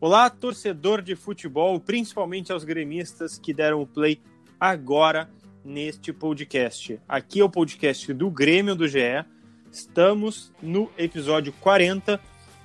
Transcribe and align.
Olá, 0.00 0.30
torcedor 0.30 1.02
de 1.02 1.16
futebol, 1.16 1.80
principalmente 1.80 2.52
aos 2.52 2.62
gremistas 2.62 3.36
que 3.36 3.52
deram 3.52 3.82
o 3.82 3.86
play 3.86 4.20
agora 4.58 5.28
neste 5.64 6.12
podcast. 6.12 7.00
Aqui 7.08 7.40
é 7.40 7.44
o 7.44 7.50
podcast 7.50 8.14
do 8.14 8.30
Grêmio 8.30 8.76
do 8.76 8.86
GE. 8.86 9.24
Estamos 9.72 10.52
no 10.62 10.88
episódio 10.96 11.52
40 11.54 12.20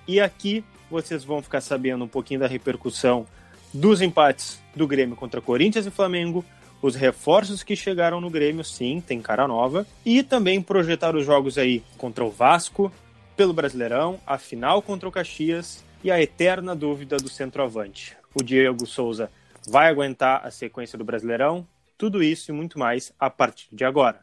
e 0.07 0.21
aqui 0.21 0.63
vocês 0.91 1.23
vão 1.23 1.41
ficar 1.41 1.61
sabendo 1.61 2.05
um 2.05 2.07
pouquinho 2.07 2.39
da 2.39 2.45
repercussão 2.45 3.25
dos 3.73 3.99
empates 3.99 4.61
do 4.75 4.85
Grêmio 4.85 5.15
contra 5.15 5.41
Corinthians 5.41 5.87
e 5.87 5.91
Flamengo, 5.91 6.45
os 6.83 6.93
reforços 6.93 7.63
que 7.63 7.75
chegaram 7.75 8.21
no 8.21 8.29
Grêmio, 8.29 8.63
sim, 8.63 9.01
tem 9.01 9.19
cara 9.19 9.47
nova, 9.47 9.87
e 10.05 10.21
também 10.21 10.61
projetar 10.61 11.15
os 11.15 11.25
jogos 11.25 11.57
aí 11.57 11.81
contra 11.97 12.23
o 12.23 12.29
Vasco, 12.29 12.91
pelo 13.35 13.53
Brasileirão, 13.53 14.19
a 14.27 14.37
final 14.37 14.83
contra 14.83 15.09
o 15.09 15.11
Caxias 15.11 15.83
e 16.03 16.11
a 16.11 16.21
eterna 16.21 16.75
dúvida 16.75 17.17
do 17.17 17.29
centroavante. 17.29 18.17
O 18.35 18.43
Diego 18.43 18.85
Souza 18.85 19.31
vai 19.67 19.89
aguentar 19.89 20.45
a 20.45 20.51
sequência 20.51 20.97
do 20.97 21.05
Brasileirão? 21.05 21.65
Tudo 21.97 22.21
isso 22.21 22.51
e 22.51 22.53
muito 22.53 22.77
mais 22.77 23.13
a 23.19 23.29
partir 23.29 23.67
de 23.71 23.85
agora. 23.85 24.19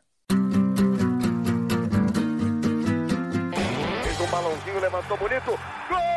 Balãozinho, 4.30 4.80
levantou 4.80 5.16
bonito. 5.16 5.58
Gol! 5.88 6.10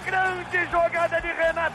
Grande 0.00 0.64
jogada 0.70 0.79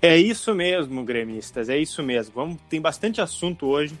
É 0.00 0.16
isso 0.16 0.54
mesmo, 0.54 1.02
gremistas, 1.02 1.68
é 1.68 1.76
isso 1.76 2.04
mesmo. 2.04 2.32
Vamos, 2.32 2.60
tem 2.68 2.80
bastante 2.80 3.20
assunto 3.20 3.66
hoje 3.66 3.98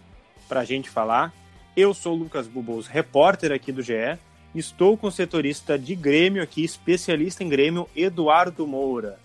para 0.48 0.60
a 0.60 0.64
gente 0.64 0.88
falar. 0.88 1.34
Eu 1.76 1.92
sou 1.92 2.14
o 2.14 2.18
Lucas 2.18 2.46
Bubos, 2.46 2.86
repórter 2.86 3.50
aqui 3.50 3.72
do 3.72 3.82
GE. 3.82 4.16
Estou 4.54 4.96
com 4.96 5.08
o 5.08 5.12
setorista 5.12 5.76
de 5.76 5.96
Grêmio 5.96 6.40
aqui, 6.40 6.62
especialista 6.62 7.42
em 7.42 7.48
Grêmio, 7.48 7.88
Eduardo 7.96 8.64
Moura. 8.64 9.18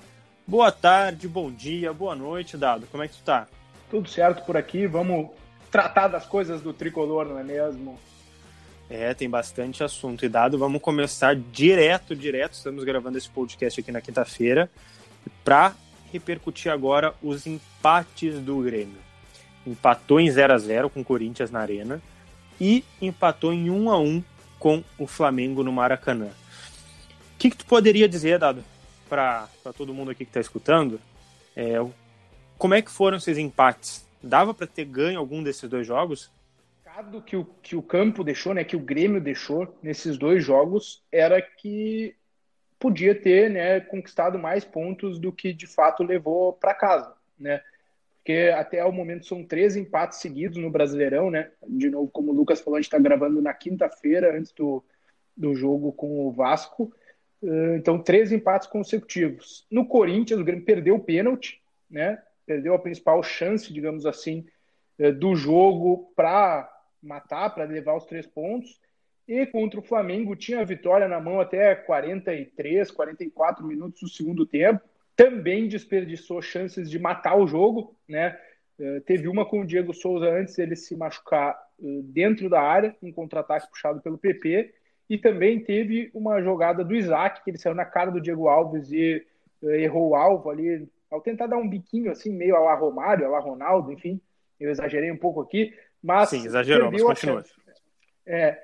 Boa 0.48 0.72
tarde, 0.72 1.28
bom 1.28 1.52
dia, 1.52 1.94
boa 1.94 2.16
noite, 2.16 2.58
Dado. 2.58 2.88
Como 2.88 3.04
é 3.04 3.08
que 3.08 3.18
tu 3.18 3.24
tá? 3.24 3.48
Tudo 3.92 4.10
certo 4.10 4.44
por 4.44 4.58
aqui, 4.58 4.88
vamos 4.88 5.30
tratar 5.70 6.08
das 6.08 6.26
coisas 6.26 6.60
do 6.60 6.74
tricolor, 6.74 7.26
não 7.26 7.38
é 7.38 7.44
mesmo? 7.44 8.00
É, 8.90 9.14
tem 9.14 9.30
bastante 9.30 9.84
assunto. 9.84 10.26
E 10.26 10.30
Dado, 10.30 10.58
vamos 10.58 10.82
começar 10.82 11.36
direto, 11.36 12.16
direto. 12.16 12.54
Estamos 12.54 12.84
gravando 12.84 13.18
esse 13.18 13.30
podcast 13.30 13.80
aqui 13.80 13.92
na 13.92 14.02
quinta-feira 14.02 14.70
para 15.44 15.76
repercutir 16.14 16.72
agora 16.72 17.14
os 17.22 17.48
empates 17.48 18.40
do 18.40 18.60
Grêmio. 18.62 19.02
Empatou 19.66 20.20
em 20.20 20.30
0 20.30 20.54
a 20.54 20.58
0 20.58 20.90
com 20.90 21.02
o 21.02 21.06
Corinthians 21.06 21.50
na 21.50 21.60
Arena 21.60 22.02
e 22.62 22.84
empatou 23.02 23.52
em 23.52 23.70
1 23.70 23.90
a 23.90 24.00
1 24.00 24.24
com 24.60 24.84
o 24.98 25.08
Flamengo 25.08 25.64
no 25.64 25.72
Maracanã. 25.72 26.28
O 26.28 27.38
que, 27.40 27.50
que 27.50 27.58
tu 27.58 27.66
poderia 27.66 28.08
dizer, 28.08 28.38
Dado, 28.40 28.64
para 29.10 29.50
todo 29.76 29.94
mundo 29.94 30.12
aqui 30.12 30.24
que 30.24 30.30
está 30.30 30.40
escutando? 30.40 31.02
É, 31.56 31.84
como 32.58 32.76
é 32.76 32.82
que 32.82 32.92
foram 32.92 33.18
esses 33.18 33.38
empates? 33.38 34.08
Dava 34.22 34.54
para 34.54 34.68
ter 34.68 34.86
ganho 34.86 35.20
algum 35.20 35.44
desses 35.44 35.68
dois 35.70 35.86
jogos? 35.86 36.32
Que 37.26 37.36
o, 37.36 37.46
que 37.62 37.76
o 37.76 37.82
campo 37.82 38.24
deixou, 38.24 38.54
né, 38.54 38.64
que 38.64 38.76
o 38.76 38.80
Grêmio 38.80 39.20
deixou 39.20 39.76
nesses 39.82 40.18
dois 40.18 40.46
jogos, 40.46 41.04
era 41.12 41.42
que 41.42 42.16
podia 42.84 43.16
ter 43.16 43.50
né, 43.50 43.80
conquistado 43.80 44.38
mais 44.38 44.66
pontos 44.66 45.18
do 45.18 45.32
que 45.32 45.54
de 45.54 45.66
fato 45.66 46.04
levou 46.04 46.52
para 46.52 46.74
casa, 46.74 47.16
né? 47.40 47.64
Porque 48.18 48.54
até 48.54 48.84
o 48.84 48.92
momento 48.92 49.26
são 49.26 49.42
três 49.42 49.78
empates 49.78 50.20
seguidos 50.20 50.58
no 50.58 50.70
Brasileirão, 50.70 51.32
né? 51.32 51.50
De 51.66 51.90
novo, 51.90 52.12
como 52.12 52.34
o 52.34 52.36
Lucas 52.36 52.60
falou, 52.60 52.76
a 52.76 52.82
gente 52.82 52.88
está 52.88 53.00
gravando 53.00 53.42
na 53.42 53.54
quinta-feira, 53.54 54.38
antes 54.38 54.52
do, 54.52 54.84
do 55.36 55.56
jogo 55.56 55.94
com 55.94 56.28
o 56.28 56.32
Vasco. 56.34 56.94
Então, 57.78 57.98
três 57.98 58.34
empates 58.34 58.68
consecutivos. 58.68 59.66
No 59.72 59.86
Corinthians, 59.86 60.42
o 60.42 60.44
Grêmio 60.44 60.66
perdeu 60.66 60.96
o 60.96 61.04
pênalti, 61.04 61.62
né? 61.90 62.22
Perdeu 62.46 62.74
a 62.74 62.80
principal 62.80 63.24
chance, 63.24 63.72
digamos 63.72 64.06
assim, 64.06 64.46
do 65.20 65.36
jogo 65.36 66.12
para 66.18 66.70
matar, 67.02 67.50
para 67.56 67.64
levar 67.64 67.96
os 67.96 68.06
três 68.06 68.28
pontos. 68.28 68.82
E 69.28 69.46
contra 69.46 69.80
o 69.80 69.84
Flamengo 69.84 70.36
tinha 70.36 70.60
a 70.60 70.66
vitória 70.66 71.08
na 71.08 71.20
mão 71.20 71.40
até 71.40 71.74
43, 71.76 72.92
44 72.92 73.66
minutos 73.66 74.02
do 74.02 74.10
segundo 74.10 74.46
tempo. 74.46 74.82
Também 75.16 75.68
desperdiçou 75.68 76.42
chances 76.42 76.90
de 76.90 77.00
matar 77.00 77.38
o 77.38 77.48
jogo, 77.48 77.96
né? 78.08 78.38
Uh, 78.80 79.00
teve 79.02 79.28
uma 79.28 79.46
com 79.46 79.62
o 79.62 79.66
Diego 79.66 79.94
Souza 79.94 80.26
antes 80.26 80.56
dele 80.56 80.76
se 80.76 80.96
machucar 80.96 81.56
uh, 81.80 82.02
dentro 82.04 82.50
da 82.50 82.62
área, 82.62 82.96
um 83.02 83.12
contra-ataque 83.12 83.70
puxado 83.70 84.02
pelo 84.02 84.18
PP. 84.18 84.74
E 85.10 85.18
também 85.18 85.60
teve 85.60 86.10
uma 86.14 86.42
jogada 86.42 86.84
do 86.84 86.96
Isaac, 86.96 87.44
que 87.44 87.52
ele 87.52 87.58
saiu 87.58 87.76
na 87.76 87.86
cara 87.86 88.10
do 88.10 88.20
Diego 88.20 88.48
Alves 88.48 88.92
e 88.92 89.26
uh, 89.62 89.70
errou 89.70 90.10
o 90.10 90.16
alvo 90.16 90.50
ali, 90.50 90.90
ao 91.10 91.22
tentar 91.22 91.48
dar 91.48 91.58
um 91.58 91.70
biquinho 91.70 92.12
assim, 92.12 92.32
meio 92.32 92.56
a 92.56 92.60
lá 92.60 92.74
Romário, 92.74 93.26
a 93.26 93.30
lá 93.30 93.40
Ronaldo, 93.40 93.92
enfim. 93.92 94.20
Eu 94.60 94.72
exagerei 94.72 95.12
um 95.12 95.18
pouco 95.18 95.40
aqui, 95.40 95.74
mas. 96.02 96.30
Sim, 96.30 96.46
exagerou, 96.46 96.92
mas 96.92 97.04
continua. 97.04 97.44
É, 98.26 98.58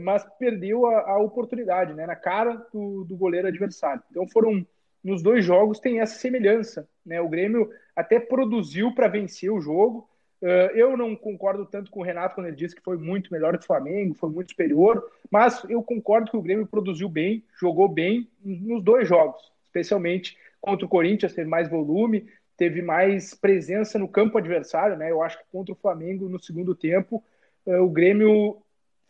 mas 0.00 0.24
perdeu 0.38 0.86
a, 0.86 1.10
a, 1.10 1.18
oportunidade, 1.18 1.92
né, 1.92 2.06
na 2.06 2.14
cara 2.14 2.66
do, 2.72 3.04
do, 3.04 3.16
goleiro 3.16 3.48
adversário. 3.48 4.02
Então 4.10 4.26
foram 4.28 4.64
nos 5.02 5.22
dois 5.22 5.44
jogos 5.44 5.80
tem 5.80 6.00
essa 6.00 6.18
semelhança, 6.18 6.88
né? 7.04 7.20
O 7.20 7.28
Grêmio 7.28 7.70
até 7.94 8.20
produziu 8.20 8.94
para 8.94 9.08
vencer 9.08 9.50
o 9.50 9.60
jogo. 9.60 10.08
Uh, 10.40 10.70
eu 10.74 10.96
não 10.96 11.14
concordo 11.16 11.66
tanto 11.66 11.90
com 11.90 12.00
o 12.00 12.02
Renato 12.02 12.34
quando 12.34 12.46
ele 12.46 12.56
disse 12.56 12.74
que 12.74 12.82
foi 12.82 12.96
muito 12.96 13.32
melhor 13.32 13.56
que 13.56 13.64
o 13.64 13.66
Flamengo, 13.66 14.14
foi 14.14 14.30
muito 14.30 14.50
superior, 14.50 15.08
mas 15.30 15.64
eu 15.68 15.82
concordo 15.82 16.30
que 16.30 16.36
o 16.36 16.42
Grêmio 16.42 16.66
produziu 16.66 17.08
bem, 17.08 17.44
jogou 17.60 17.88
bem 17.88 18.28
nos 18.44 18.82
dois 18.82 19.08
jogos, 19.08 19.52
especialmente 19.64 20.36
contra 20.60 20.84
o 20.84 20.88
Corinthians, 20.88 21.34
teve 21.34 21.48
mais 21.48 21.68
volume, 21.68 22.26
teve 22.56 22.82
mais 22.82 23.34
presença 23.34 23.98
no 23.98 24.08
campo 24.08 24.38
adversário, 24.38 24.96
né? 24.96 25.10
Eu 25.10 25.22
acho 25.22 25.38
que 25.38 25.44
contra 25.50 25.72
o 25.72 25.76
Flamengo 25.76 26.28
no 26.28 26.40
segundo 26.40 26.74
tempo, 26.74 27.22
uh, 27.66 27.82
o 27.82 27.90
Grêmio 27.90 28.61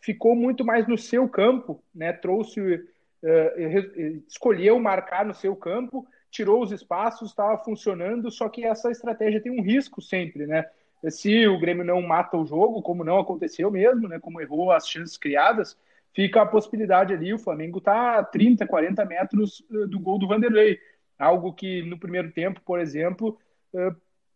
ficou 0.03 0.35
muito 0.35 0.65
mais 0.65 0.85
no 0.85 0.97
seu 0.97 1.27
campo, 1.29 1.81
né? 1.95 2.11
Trouxe, 2.11 2.59
uh, 2.59 4.23
escolheu 4.27 4.77
marcar 4.77 5.25
no 5.25 5.33
seu 5.33 5.55
campo, 5.55 6.05
tirou 6.29 6.61
os 6.61 6.73
espaços, 6.73 7.29
estava 7.29 7.57
funcionando, 7.63 8.29
só 8.29 8.49
que 8.49 8.65
essa 8.65 8.91
estratégia 8.91 9.41
tem 9.41 9.51
um 9.51 9.63
risco 9.63 10.01
sempre, 10.01 10.45
né? 10.45 10.65
Se 11.09 11.47
o 11.47 11.57
Grêmio 11.57 11.85
não 11.85 12.01
mata 12.01 12.37
o 12.37 12.45
jogo, 12.45 12.81
como 12.81 13.03
não 13.03 13.17
aconteceu 13.17 13.71
mesmo, 13.71 14.09
né? 14.09 14.19
Como 14.19 14.41
errou 14.41 14.71
as 14.71 14.89
chances 14.89 15.17
criadas, 15.17 15.77
fica 16.13 16.41
a 16.41 16.45
possibilidade 16.45 17.13
ali, 17.13 17.33
o 17.33 17.39
Flamengo 17.39 17.77
está 17.77 18.19
a 18.19 18.23
30, 18.23 18.67
40 18.67 19.05
metros 19.05 19.63
do 19.69 19.99
gol 19.99 20.19
do 20.19 20.27
Vanderlei. 20.27 20.79
Algo 21.17 21.53
que 21.53 21.81
no 21.83 21.97
primeiro 21.97 22.31
tempo, 22.31 22.61
por 22.65 22.79
exemplo, 22.79 23.37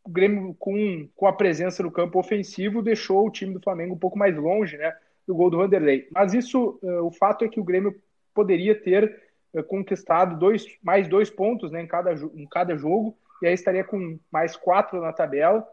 o 0.04 0.10
Grêmio 0.10 0.54
com, 0.60 1.08
com 1.16 1.28
a 1.28 1.34
presença 1.34 1.84
no 1.84 1.92
campo 1.92 2.20
ofensivo 2.20 2.82
deixou 2.82 3.26
o 3.26 3.32
time 3.32 3.54
do 3.54 3.62
Flamengo 3.62 3.96
um 3.96 4.00
pouco 4.00 4.18
mais 4.18 4.36
longe, 4.36 4.78
né? 4.78 4.94
Do 5.28 5.36
gol 5.36 5.50
do 5.50 5.58
Vanderlei. 5.58 6.08
Mas 6.12 6.34
isso, 6.34 6.80
uh, 6.82 7.06
o 7.06 7.12
fato 7.12 7.44
é 7.44 7.50
que 7.50 7.60
o 7.60 7.64
Grêmio 7.64 7.94
poderia 8.34 8.74
ter 8.74 9.22
uh, 9.54 9.64
conquistado 9.64 10.40
dois, 10.40 10.66
mais 10.82 11.08
dois 11.08 11.30
pontos 11.30 11.72
né, 11.72 11.82
em, 11.82 11.88
cada, 11.88 12.14
em 12.14 12.48
cada 12.48 12.78
jogo, 12.78 13.18
e 13.42 13.48
aí 13.48 13.54
estaria 13.54 13.84
com 13.84 14.18
mais 14.32 14.56
quatro 14.56 15.02
na 15.02 15.12
tabela. 15.12 15.68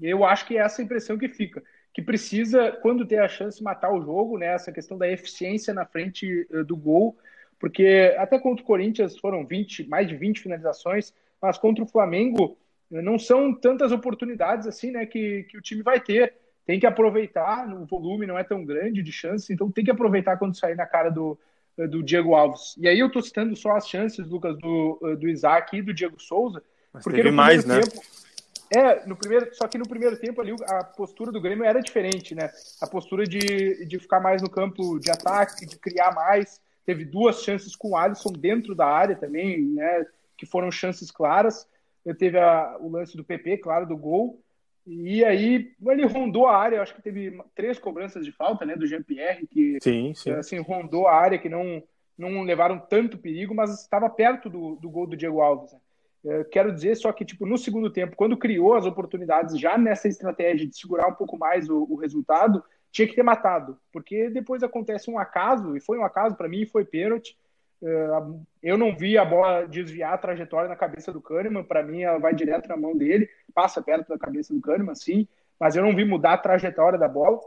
E 0.00 0.06
eu 0.06 0.24
acho 0.24 0.46
que 0.46 0.56
é 0.56 0.60
essa 0.60 0.80
impressão 0.80 1.18
que 1.18 1.28
fica. 1.28 1.62
Que 1.92 2.00
precisa, 2.00 2.70
quando 2.80 3.04
ter 3.04 3.18
a 3.18 3.28
chance, 3.28 3.62
matar 3.62 3.92
o 3.92 4.00
jogo, 4.00 4.38
né, 4.38 4.46
essa 4.54 4.70
questão 4.70 4.96
da 4.96 5.10
eficiência 5.10 5.74
na 5.74 5.84
frente 5.84 6.46
uh, 6.50 6.64
do 6.64 6.76
gol, 6.76 7.18
porque 7.58 8.14
até 8.16 8.38
contra 8.38 8.62
o 8.62 8.66
Corinthians 8.66 9.18
foram 9.18 9.44
20, 9.44 9.88
mais 9.88 10.06
de 10.06 10.14
20 10.14 10.42
finalizações, 10.42 11.12
mas 11.42 11.58
contra 11.58 11.82
o 11.82 11.88
Flamengo 11.88 12.56
não 12.90 13.18
são 13.18 13.52
tantas 13.52 13.92
oportunidades 13.92 14.66
assim 14.66 14.92
né, 14.92 15.04
que, 15.04 15.42
que 15.44 15.58
o 15.58 15.60
time 15.60 15.82
vai 15.82 16.00
ter 16.00 16.34
tem 16.68 16.78
que 16.78 16.86
aproveitar, 16.86 17.66
o 17.74 17.86
volume 17.86 18.26
não 18.26 18.38
é 18.38 18.44
tão 18.44 18.62
grande 18.62 19.02
de 19.02 19.10
chances, 19.10 19.48
então 19.48 19.72
tem 19.72 19.82
que 19.82 19.90
aproveitar 19.90 20.36
quando 20.36 20.54
sair 20.54 20.76
na 20.76 20.84
cara 20.84 21.08
do, 21.08 21.38
do 21.88 22.02
Diego 22.02 22.34
Alves. 22.34 22.76
E 22.76 22.86
aí 22.86 22.98
eu 22.98 23.06
estou 23.06 23.22
citando 23.22 23.56
só 23.56 23.74
as 23.74 23.88
chances, 23.88 24.28
Lucas, 24.28 24.54
do, 24.58 25.16
do 25.18 25.26
Isaac 25.26 25.74
e 25.74 25.80
do 25.80 25.94
Diego 25.94 26.20
Souza. 26.20 26.62
Mas 26.92 27.02
porque 27.02 27.22
teve 27.22 27.30
mais, 27.30 27.64
né? 27.64 27.80
Tempo, 27.80 28.02
é, 28.76 29.06
no 29.06 29.16
primeiro, 29.16 29.48
só 29.54 29.66
que 29.66 29.78
no 29.78 29.88
primeiro 29.88 30.18
tempo 30.18 30.42
ali 30.42 30.54
a 30.66 30.84
postura 30.84 31.32
do 31.32 31.40
Grêmio 31.40 31.64
era 31.64 31.80
diferente, 31.80 32.34
né? 32.34 32.50
A 32.82 32.86
postura 32.86 33.24
de, 33.24 33.86
de 33.86 33.98
ficar 33.98 34.20
mais 34.20 34.42
no 34.42 34.50
campo 34.50 34.98
de 34.98 35.10
ataque, 35.10 35.64
de 35.64 35.78
criar 35.78 36.14
mais. 36.14 36.60
Teve 36.84 37.06
duas 37.06 37.42
chances 37.42 37.74
com 37.74 37.92
o 37.92 37.96
Alisson 37.96 38.30
dentro 38.30 38.74
da 38.74 38.86
área 38.86 39.16
também, 39.16 39.64
né? 39.64 40.04
que 40.36 40.44
foram 40.44 40.70
chances 40.70 41.10
claras. 41.10 41.66
Teve 42.18 42.38
a, 42.38 42.76
o 42.78 42.90
lance 42.90 43.16
do 43.16 43.24
PP, 43.24 43.56
claro, 43.58 43.86
do 43.86 43.96
gol. 43.96 44.38
E 44.90 45.22
aí 45.22 45.74
ele 45.86 46.06
rondou 46.06 46.46
a 46.46 46.56
área, 46.56 46.80
acho 46.80 46.94
que 46.94 47.02
teve 47.02 47.38
três 47.54 47.78
cobranças 47.78 48.24
de 48.24 48.32
falta, 48.32 48.64
né, 48.64 48.74
do 48.74 48.86
Jean-Pierre, 48.86 49.46
que 49.46 49.78
sim, 49.82 50.14
sim. 50.14 50.30
assim 50.30 50.58
rondou 50.60 51.06
a 51.06 51.14
área, 51.14 51.38
que 51.38 51.48
não 51.48 51.82
não 52.16 52.42
levaram 52.42 52.80
tanto 52.80 53.16
perigo, 53.16 53.54
mas 53.54 53.80
estava 53.80 54.10
perto 54.10 54.50
do, 54.50 54.74
do 54.74 54.90
gol 54.90 55.06
do 55.06 55.16
Diego 55.16 55.40
Alves. 55.40 55.72
Né? 56.24 56.44
quero 56.50 56.74
dizer 56.74 56.96
só 56.96 57.12
que 57.12 57.24
tipo 57.24 57.46
no 57.46 57.56
segundo 57.56 57.90
tempo, 57.90 58.16
quando 58.16 58.36
criou 58.36 58.74
as 58.74 58.84
oportunidades 58.84 59.56
já 59.56 59.78
nessa 59.78 60.08
estratégia 60.08 60.66
de 60.66 60.76
segurar 60.76 61.06
um 61.06 61.14
pouco 61.14 61.38
mais 61.38 61.68
o, 61.68 61.86
o 61.88 61.94
resultado, 61.94 62.64
tinha 62.90 63.06
que 63.06 63.14
ter 63.14 63.22
matado, 63.22 63.78
porque 63.92 64.30
depois 64.30 64.62
acontece 64.62 65.10
um 65.10 65.18
acaso 65.18 65.76
e 65.76 65.80
foi 65.80 65.98
um 65.98 66.04
acaso 66.04 66.34
para 66.34 66.48
mim, 66.48 66.66
foi 66.66 66.84
pênalti. 66.84 67.36
Eu 68.62 68.76
não 68.76 68.96
vi 68.96 69.16
a 69.16 69.24
bola 69.24 69.66
desviar 69.66 70.14
a 70.14 70.18
trajetória 70.18 70.68
na 70.68 70.76
cabeça 70.76 71.12
do 71.12 71.20
Kahneman. 71.20 71.64
Para 71.64 71.82
mim, 71.82 72.02
ela 72.02 72.18
vai 72.18 72.34
direto 72.34 72.68
na 72.68 72.76
mão 72.76 72.96
dele, 72.96 73.28
passa 73.54 73.80
perto 73.80 74.08
da 74.08 74.18
cabeça 74.18 74.52
do 74.52 74.60
Kahneman, 74.60 74.94
sim. 74.94 75.28
Mas 75.58 75.76
eu 75.76 75.82
não 75.82 75.94
vi 75.94 76.04
mudar 76.04 76.34
a 76.34 76.38
trajetória 76.38 76.98
da 76.98 77.08
bola. 77.08 77.38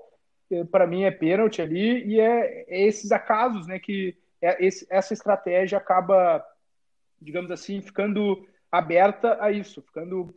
Para 0.72 0.88
mim, 0.88 1.04
é 1.04 1.12
pênalti 1.12 1.62
ali. 1.62 2.06
E 2.06 2.19
é, 2.19 2.66
é 2.68 2.88
esses 2.88 3.12
acasos 3.12 3.68
né, 3.68 3.80
que 3.80 4.18
é, 4.42 4.57
essa 4.89 5.13
estratégia 5.13 5.78
acaba, 5.78 6.44
digamos 7.22 7.51
assim, 7.51 7.81
ficando 7.81 8.45
aberta 8.72 9.38
a 9.42 9.51
isso, 9.51 9.81
ficando 9.81 10.33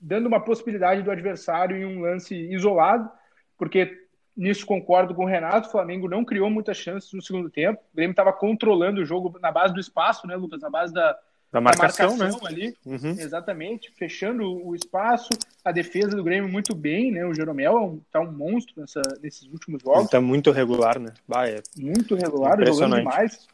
dando 0.00 0.26
uma 0.26 0.40
possibilidade 0.40 1.02
do 1.02 1.10
adversário 1.10 1.76
em 1.76 1.84
um 1.86 2.02
lance 2.02 2.34
isolado, 2.34 3.10
porque 3.56 4.03
Nisso 4.36 4.66
concordo 4.66 5.14
com 5.14 5.24
o 5.24 5.28
Renato. 5.28 5.68
O 5.68 5.70
Flamengo 5.70 6.08
não 6.08 6.24
criou 6.24 6.50
muitas 6.50 6.76
chances 6.76 7.12
no 7.12 7.22
segundo 7.22 7.48
tempo. 7.48 7.80
O 7.92 7.96
Grêmio 7.96 8.12
estava 8.12 8.32
controlando 8.32 9.00
o 9.00 9.04
jogo 9.04 9.38
na 9.40 9.52
base 9.52 9.72
do 9.72 9.80
espaço, 9.80 10.26
né, 10.26 10.34
Lucas? 10.34 10.60
Na 10.60 10.70
base 10.70 10.92
da, 10.92 11.16
da 11.52 11.60
marcação, 11.60 12.16
marcação 12.16 12.40
né? 12.40 12.48
ali. 12.48 12.76
Uhum. 12.84 13.10
Exatamente, 13.10 13.92
fechando 13.92 14.44
o 14.66 14.74
espaço. 14.74 15.28
A 15.64 15.70
defesa 15.70 16.16
do 16.16 16.24
Grêmio 16.24 16.50
muito 16.50 16.74
bem, 16.74 17.12
né? 17.12 17.24
O 17.24 17.32
Jeromel 17.32 18.00
está 18.04 18.18
um 18.18 18.32
monstro 18.32 18.80
nessa, 18.80 19.00
nesses 19.22 19.44
últimos 19.44 19.80
jogos. 19.80 20.06
Está 20.06 20.20
muito 20.20 20.50
regular, 20.50 20.98
né? 20.98 21.14
Bah, 21.28 21.48
é 21.48 21.62
muito 21.76 22.16
regular, 22.16 22.58
jogando 22.66 22.96
demais. 22.96 23.46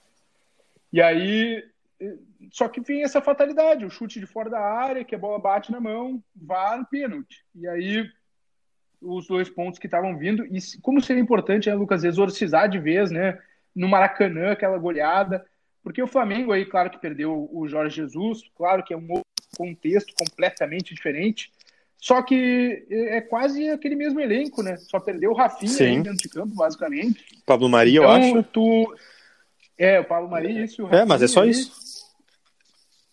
E 0.90 1.02
aí, 1.02 1.62
só 2.50 2.68
que 2.68 2.80
vem 2.80 3.02
essa 3.02 3.20
fatalidade, 3.20 3.84
o 3.84 3.90
chute 3.90 4.18
de 4.18 4.26
fora 4.26 4.48
da 4.48 4.60
área, 4.60 5.04
que 5.04 5.14
a 5.14 5.18
bola 5.18 5.38
bate 5.38 5.70
na 5.70 5.78
mão, 5.78 6.22
vá 6.34 6.82
pênalti. 6.90 7.44
E 7.54 7.68
aí 7.68 8.10
os 9.00 9.26
dois 9.26 9.48
pontos 9.48 9.78
que 9.78 9.86
estavam 9.86 10.16
vindo. 10.16 10.44
E 10.46 10.58
como 10.82 11.00
seria 11.00 11.22
importante, 11.22 11.68
né, 11.68 11.74
Lucas, 11.74 12.04
exorcizar 12.04 12.68
de 12.68 12.78
vez, 12.78 13.10
né? 13.10 13.38
No 13.74 13.88
Maracanã, 13.88 14.52
aquela 14.52 14.78
goleada. 14.78 15.44
Porque 15.82 16.02
o 16.02 16.06
Flamengo 16.06 16.52
aí, 16.52 16.66
claro 16.66 16.90
que 16.90 17.00
perdeu 17.00 17.48
o 17.52 17.66
Jorge 17.66 17.96
Jesus, 17.96 18.42
claro 18.54 18.82
que 18.84 18.92
é 18.92 18.96
um 18.96 19.08
contexto 19.56 20.12
completamente 20.14 20.94
diferente. 20.94 21.50
Só 21.96 22.22
que 22.22 22.86
é 22.90 23.20
quase 23.20 23.68
aquele 23.68 23.94
mesmo 23.94 24.20
elenco, 24.20 24.62
né? 24.62 24.76
Só 24.78 24.98
perdeu 24.98 25.32
o 25.32 25.34
Rafinha 25.34 26.02
dentro 26.02 26.16
de 26.16 26.28
campo, 26.28 26.54
basicamente. 26.54 27.24
Pablo 27.44 27.68
Maria, 27.68 28.00
então, 28.00 28.04
eu 28.04 28.10
acho. 28.10 28.42
Tu... 28.44 28.96
É, 29.76 30.00
o 30.00 30.04
Pablo 30.04 30.30
Maria, 30.30 30.64
isso. 30.64 30.86
é, 30.88 31.04
mas 31.04 31.22
é 31.22 31.28
só 31.28 31.44
isso. 31.44 31.89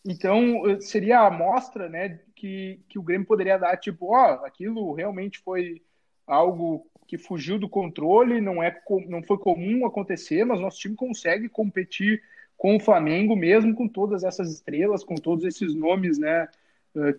Então, 0.09 0.79
seria 0.79 1.19
a 1.19 1.27
amostra, 1.27 1.89
né, 1.89 2.21
que, 2.33 2.79
que 2.87 2.97
o 2.97 3.01
Grêmio 3.03 3.27
poderia 3.27 3.57
dar, 3.57 3.75
tipo, 3.75 4.13
ó, 4.13 4.45
aquilo 4.45 4.93
realmente 4.93 5.37
foi 5.39 5.81
algo 6.25 6.87
que 7.05 7.17
fugiu 7.17 7.59
do 7.59 7.67
controle, 7.67 8.39
não, 8.39 8.63
é, 8.63 8.73
não 9.09 9.21
foi 9.21 9.37
comum 9.37 9.85
acontecer, 9.85 10.45
mas 10.45 10.61
nosso 10.61 10.79
time 10.79 10.95
consegue 10.95 11.49
competir 11.49 12.23
com 12.55 12.77
o 12.77 12.79
Flamengo, 12.79 13.35
mesmo 13.35 13.75
com 13.75 13.85
todas 13.85 14.23
essas 14.23 14.49
estrelas, 14.49 15.03
com 15.03 15.15
todos 15.15 15.43
esses 15.43 15.75
nomes, 15.75 16.17
né, 16.17 16.47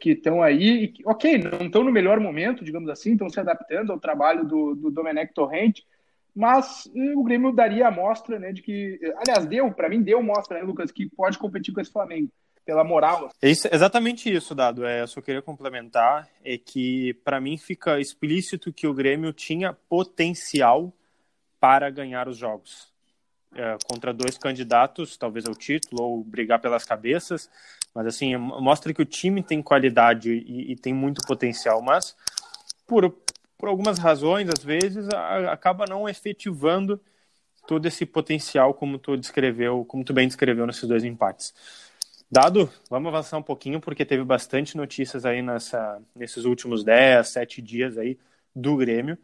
que 0.00 0.12
estão 0.12 0.42
aí, 0.42 0.86
e, 0.86 0.94
ok, 1.04 1.36
não 1.36 1.66
estão 1.66 1.84
no 1.84 1.92
melhor 1.92 2.18
momento, 2.18 2.64
digamos 2.64 2.88
assim, 2.88 3.12
estão 3.12 3.28
se 3.28 3.38
adaptando 3.38 3.92
ao 3.92 4.00
trabalho 4.00 4.46
do, 4.46 4.74
do 4.74 4.90
Domenech 4.90 5.34
Torrente, 5.34 5.86
mas 6.34 6.90
o 7.14 7.22
Grêmio 7.22 7.52
daria 7.52 7.88
a 7.88 7.90
mostra, 7.90 8.38
né, 8.38 8.50
de 8.50 8.62
que, 8.62 8.98
aliás, 9.18 9.44
deu, 9.44 9.70
para 9.72 9.90
mim 9.90 10.02
deu 10.02 10.22
mostra, 10.22 10.58
né, 10.58 10.64
Lucas, 10.64 10.90
que 10.90 11.06
pode 11.10 11.36
competir 11.38 11.74
com 11.74 11.82
esse 11.82 11.92
Flamengo 11.92 12.30
pela 12.68 12.84
moral. 12.84 13.30
É 13.40 13.48
isso, 13.48 13.66
exatamente 13.72 14.30
isso, 14.30 14.54
Dado. 14.54 14.84
É, 14.84 15.00
eu 15.00 15.06
só 15.06 15.22
queria 15.22 15.40
complementar, 15.40 16.28
é 16.44 16.58
que 16.58 17.14
para 17.24 17.40
mim 17.40 17.56
fica 17.56 17.98
explícito 17.98 18.70
que 18.70 18.86
o 18.86 18.92
Grêmio 18.92 19.32
tinha 19.32 19.72
potencial 19.72 20.92
para 21.58 21.88
ganhar 21.88 22.28
os 22.28 22.36
jogos. 22.36 22.92
É, 23.54 23.78
contra 23.90 24.12
dois 24.12 24.36
candidatos, 24.36 25.16
talvez 25.16 25.46
ao 25.46 25.54
título, 25.54 26.02
ou 26.02 26.22
brigar 26.22 26.60
pelas 26.60 26.84
cabeças, 26.84 27.48
mas 27.94 28.06
assim, 28.06 28.36
mostra 28.36 28.92
que 28.92 29.00
o 29.00 29.06
time 29.06 29.42
tem 29.42 29.62
qualidade 29.62 30.30
e, 30.30 30.72
e 30.72 30.76
tem 30.76 30.92
muito 30.92 31.22
potencial, 31.26 31.80
mas 31.80 32.14
por, 32.86 33.10
por 33.56 33.70
algumas 33.70 33.98
razões, 33.98 34.46
às 34.50 34.62
vezes, 34.62 35.08
a, 35.08 35.52
acaba 35.52 35.86
não 35.88 36.06
efetivando 36.06 37.00
todo 37.66 37.86
esse 37.86 38.04
potencial 38.04 38.74
como 38.74 38.98
tu 38.98 39.16
descreveu, 39.16 39.86
como 39.86 40.04
tu 40.04 40.12
bem 40.12 40.28
descreveu 40.28 40.66
nesses 40.66 40.86
dois 40.86 41.02
empates. 41.02 41.54
Dado, 42.30 42.70
vamos 42.90 43.08
avançar 43.08 43.38
um 43.38 43.42
pouquinho, 43.42 43.80
porque 43.80 44.04
teve 44.04 44.22
bastante 44.22 44.76
notícias 44.76 45.24
aí 45.24 45.40
nessa, 45.40 45.98
nesses 46.14 46.44
últimos 46.44 46.84
10, 46.84 47.26
7 47.26 47.62
dias 47.62 47.96
aí 47.96 48.18
do 48.54 48.76
Grêmio. 48.76 49.16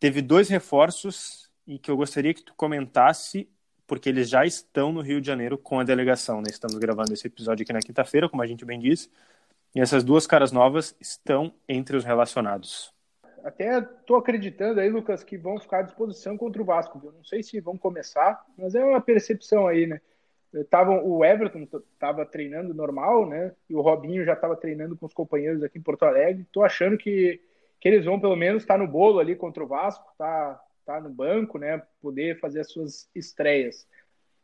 Teve 0.00 0.20
dois 0.20 0.48
reforços 0.48 1.48
e 1.64 1.78
que 1.78 1.88
eu 1.88 1.96
gostaria 1.96 2.34
que 2.34 2.42
tu 2.42 2.52
comentasse, 2.54 3.48
porque 3.86 4.08
eles 4.08 4.28
já 4.28 4.44
estão 4.44 4.92
no 4.92 5.00
Rio 5.00 5.20
de 5.20 5.28
Janeiro 5.28 5.56
com 5.56 5.78
a 5.78 5.84
delegação, 5.84 6.38
né? 6.38 6.48
Estamos 6.50 6.76
gravando 6.78 7.12
esse 7.12 7.24
episódio 7.28 7.62
aqui 7.62 7.72
na 7.72 7.78
quinta-feira, 7.78 8.28
como 8.28 8.42
a 8.42 8.46
gente 8.46 8.64
bem 8.64 8.80
disse, 8.80 9.08
e 9.72 9.80
essas 9.80 10.02
duas 10.02 10.26
caras 10.26 10.50
novas 10.50 10.96
estão 11.00 11.54
entre 11.68 11.96
os 11.96 12.04
relacionados. 12.04 12.92
Até 13.44 13.78
estou 13.78 14.16
acreditando 14.16 14.80
aí, 14.80 14.90
Lucas, 14.90 15.22
que 15.22 15.38
vão 15.38 15.60
ficar 15.60 15.78
à 15.78 15.82
disposição 15.82 16.36
contra 16.36 16.60
o 16.60 16.64
Vasco. 16.64 17.00
Eu 17.04 17.12
não 17.12 17.22
sei 17.22 17.44
se 17.44 17.60
vão 17.60 17.78
começar, 17.78 18.44
mas 18.58 18.74
é 18.74 18.84
uma 18.84 19.00
percepção 19.00 19.68
aí, 19.68 19.86
né? 19.86 20.00
Tavam, 20.68 21.04
o 21.06 21.24
Everton 21.24 21.66
estava 21.92 22.26
treinando 22.26 22.74
normal, 22.74 23.28
né? 23.28 23.52
E 23.68 23.74
o 23.74 23.80
Robinho 23.80 24.24
já 24.24 24.32
estava 24.32 24.56
treinando 24.56 24.96
com 24.96 25.06
os 25.06 25.14
companheiros 25.14 25.62
aqui 25.62 25.78
em 25.78 25.82
Porto 25.82 26.04
Alegre. 26.04 26.42
Estou 26.42 26.64
achando 26.64 26.98
que, 26.98 27.40
que 27.78 27.88
eles 27.88 28.04
vão 28.04 28.18
pelo 28.18 28.34
menos 28.34 28.62
estar 28.62 28.74
tá 28.74 28.78
no 28.82 28.90
bolo 28.90 29.20
ali 29.20 29.36
contra 29.36 29.62
o 29.62 29.66
Vasco, 29.66 30.12
tá, 30.18 30.60
tá 30.84 31.00
no 31.00 31.08
banco, 31.08 31.56
né? 31.56 31.80
Poder 32.02 32.40
fazer 32.40 32.60
as 32.60 32.70
suas 32.70 33.08
estreias. 33.14 33.86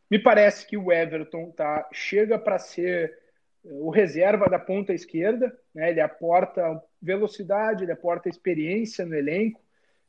Me 0.09 0.19
parece 0.19 0.65
que 0.65 0.77
o 0.77 0.93
Everton 0.93 1.51
tá 1.51 1.89
chega 1.93 2.39
para 2.39 2.59
ser 2.61 3.19
o 3.65 3.91
reserva 3.91 4.49
da 4.49 4.61
ponta 4.61 4.93
esquerda, 4.93 5.53
né? 5.75 5.91
Ele 5.91 6.01
aporta 6.01 6.81
velocidade, 7.03 7.83
ele 7.83 7.91
aporta 7.91 8.29
experiência 8.29 9.05
no 9.05 9.15
elenco. 9.17 9.61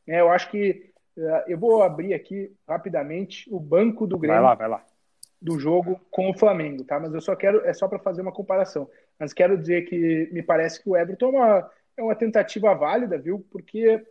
Né? 0.06 0.22
Eu 0.22 0.30
acho 0.30 0.52
que 0.52 0.92
uh, 1.18 1.44
eu 1.48 1.58
vou 1.58 1.82
abrir 1.82 2.14
aqui 2.14 2.56
rapidamente 2.68 3.52
o 3.52 3.60
banco 3.60 4.06
do 4.06 4.20
Grêmio. 4.20 4.44
Vai 4.44 4.50
lá, 4.52 4.56
vai 4.56 4.70
lá 4.70 4.97
do 5.42 5.60
jogo 5.60 6.00
com 6.10 6.30
o 6.30 6.38
Flamengo, 6.38 6.84
tá? 6.84 7.00
Mas 7.00 7.14
eu 7.14 7.22
só 7.22 7.36
quero, 7.36 7.66
é 7.66 7.74
só 7.74 7.88
para 7.88 8.00
fazer 8.00 8.22
uma 8.22 8.32
comparação. 8.32 8.90
Mas 9.20 9.34
quero 9.34 9.58
dizer 9.58 9.84
que 9.86 10.30
me 10.32 10.42
parece 10.42 10.82
que 10.82 10.90
o 10.90 10.98
Everton 10.98 11.28
é 11.28 11.30
uma, 11.30 11.72
é 11.98 12.04
uma 12.04 12.16
tentativa 12.16 12.74
válida, 12.74 13.18
viu? 13.18 13.46
Porque 13.52 14.04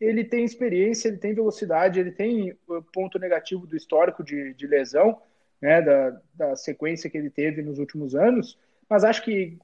ele 0.00 0.24
tem 0.24 0.44
experiência, 0.44 1.08
ele 1.08 1.16
tem 1.16 1.34
velocidade, 1.34 1.98
ele 1.98 2.12
tem 2.12 2.56
ponto 2.92 3.18
negativo 3.18 3.66
do 3.66 3.76
histórico 3.76 4.22
de, 4.22 4.52
de 4.54 4.66
lesão, 4.66 5.20
né? 5.60 5.80
Da, 5.80 6.20
da 6.34 6.56
sequência 6.56 7.08
que 7.08 7.16
ele 7.16 7.30
teve 7.30 7.62
nos 7.62 7.78
últimos 7.78 8.14
anos. 8.14 8.58
Mas 8.88 9.04
acho 9.04 9.24
que 9.24 9.58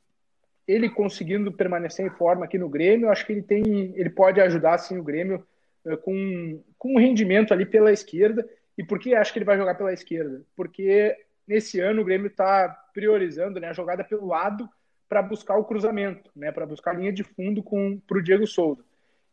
ele 0.67 0.88
conseguindo 0.88 1.52
permanecer 1.52 2.07
em 2.07 2.11
forma 2.11 2.45
aqui 2.45 2.57
no 2.57 2.69
Grêmio, 2.69 3.11
acho 3.11 3.26
que 3.26 3.33
ele 3.33 3.43
tem, 3.43 3.93
ele 3.95 4.11
pode 4.11 4.41
ajudar 4.41 4.79
sim 4.79 4.97
o 4.97 5.02
Grêmio 5.02 5.45
eh, 5.85 5.97
com, 5.97 6.62
com 6.79 6.95
um 6.95 6.99
rendimento 6.99 7.52
ali 7.52 7.67
pela 7.67 7.93
esquerda 7.93 8.49
e 8.76 8.85
por 8.85 8.99
que 8.99 9.14
acho 9.14 9.33
que 9.33 9.38
ele 9.38 9.45
vai 9.45 9.57
jogar 9.57 9.75
pela 9.75 9.93
esquerda? 9.93 10.43
Porque 10.57 11.17
nesse 11.47 11.81
ano 11.81 12.02
o 12.02 12.05
Grêmio 12.05 12.29
está 12.29 12.69
priorizando 12.95 13.61
né, 13.61 13.69
a 13.69 13.73
jogada 13.73 14.02
pelo 14.05 14.26
lado 14.26 14.69
para 15.09 15.21
buscar 15.21 15.57
o 15.57 15.64
cruzamento, 15.64 16.31
né, 16.35 16.50
para 16.50 16.64
buscar 16.64 16.93
a 16.93 16.99
linha 16.99 17.12
de 17.12 17.23
fundo 17.23 17.62
para 18.07 18.19
o 18.19 18.23
Diego 18.23 18.47
Souza. 18.47 18.83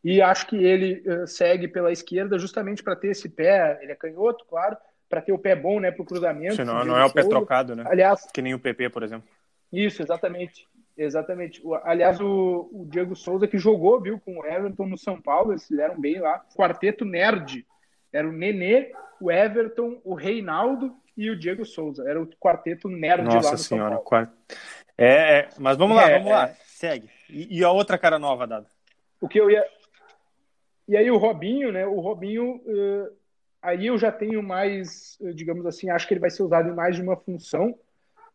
E 0.02 0.20
acho 0.20 0.46
que 0.46 0.56
ele 0.56 1.02
uh, 1.06 1.26
segue 1.26 1.68
pela 1.68 1.92
esquerda 1.92 2.38
justamente 2.38 2.82
para 2.82 2.96
ter 2.96 3.08
esse 3.08 3.28
pé, 3.28 3.78
ele 3.82 3.92
é 3.92 3.94
canhoto, 3.94 4.44
claro, 4.48 4.76
para 5.08 5.20
ter 5.20 5.32
o 5.32 5.38
pé 5.38 5.54
bom 5.54 5.80
né, 5.80 5.90
para 5.90 6.02
o 6.02 6.06
cruzamento. 6.06 6.56
Senão, 6.56 6.84
não 6.84 6.96
é 6.96 7.04
o 7.04 7.12
pé 7.12 7.22
trocado, 7.24 7.74
né? 7.74 7.84
Aliás, 7.86 8.26
que 8.32 8.40
nem 8.40 8.54
o 8.54 8.58
PP, 8.58 8.90
por 8.90 9.02
exemplo. 9.02 9.28
Isso, 9.72 10.02
exatamente. 10.02 10.68
Exatamente. 10.96 11.62
Aliás, 11.84 12.20
o, 12.20 12.68
o, 12.72 12.86
Diego 12.86 13.16
Souza 13.16 13.48
que 13.48 13.56
jogou, 13.56 14.00
viu, 14.00 14.20
com 14.20 14.38
o 14.38 14.46
Everton 14.46 14.86
no 14.86 14.98
São 14.98 15.20
Paulo, 15.20 15.52
eles 15.52 15.66
fizeram 15.66 15.98
bem 15.98 16.20
lá. 16.20 16.44
Quarteto 16.54 17.04
nerd. 17.04 17.66
Era 18.12 18.28
o 18.28 18.32
Nenê, 18.32 18.92
o 19.20 19.30
Everton, 19.30 20.00
o 20.04 20.14
Reinaldo 20.14 20.94
e 21.16 21.30
o 21.30 21.38
Diego 21.38 21.64
Souza. 21.64 22.08
Era 22.08 22.20
o 22.20 22.26
quarteto 22.26 22.88
nerd 22.88 23.24
Nossa 23.24 23.46
lá 23.46 23.52
no 23.52 23.58
senhora, 23.58 23.94
São 23.96 24.04
Paulo. 24.04 24.28
É, 24.96 25.38
é, 25.38 25.48
mas 25.58 25.76
vamos 25.76 25.96
lá, 25.96 26.10
é, 26.10 26.18
vamos 26.18 26.32
lá. 26.32 26.48
É. 26.48 26.56
Segue. 26.66 27.10
E, 27.28 27.58
e, 27.58 27.64
a 27.64 27.70
outra 27.70 27.98
cara 27.98 28.18
nova, 28.18 28.46
Dada? 28.46 28.66
O 29.20 29.28
que 29.28 29.38
eu 29.38 29.50
ia... 29.50 29.64
E 30.88 30.96
aí 30.96 31.10
o 31.10 31.18
Robinho, 31.18 31.70
né? 31.70 31.86
O 31.86 32.00
Robinho... 32.00 32.56
Uh, 32.64 33.12
aí 33.62 33.86
eu 33.86 33.98
já 33.98 34.10
tenho 34.10 34.42
mais, 34.42 35.18
digamos 35.34 35.66
assim, 35.66 35.90
acho 35.90 36.08
que 36.08 36.14
ele 36.14 36.20
vai 36.20 36.30
ser 36.30 36.42
usado 36.42 36.68
em 36.68 36.74
mais 36.74 36.96
de 36.96 37.02
uma 37.02 37.16
função. 37.16 37.78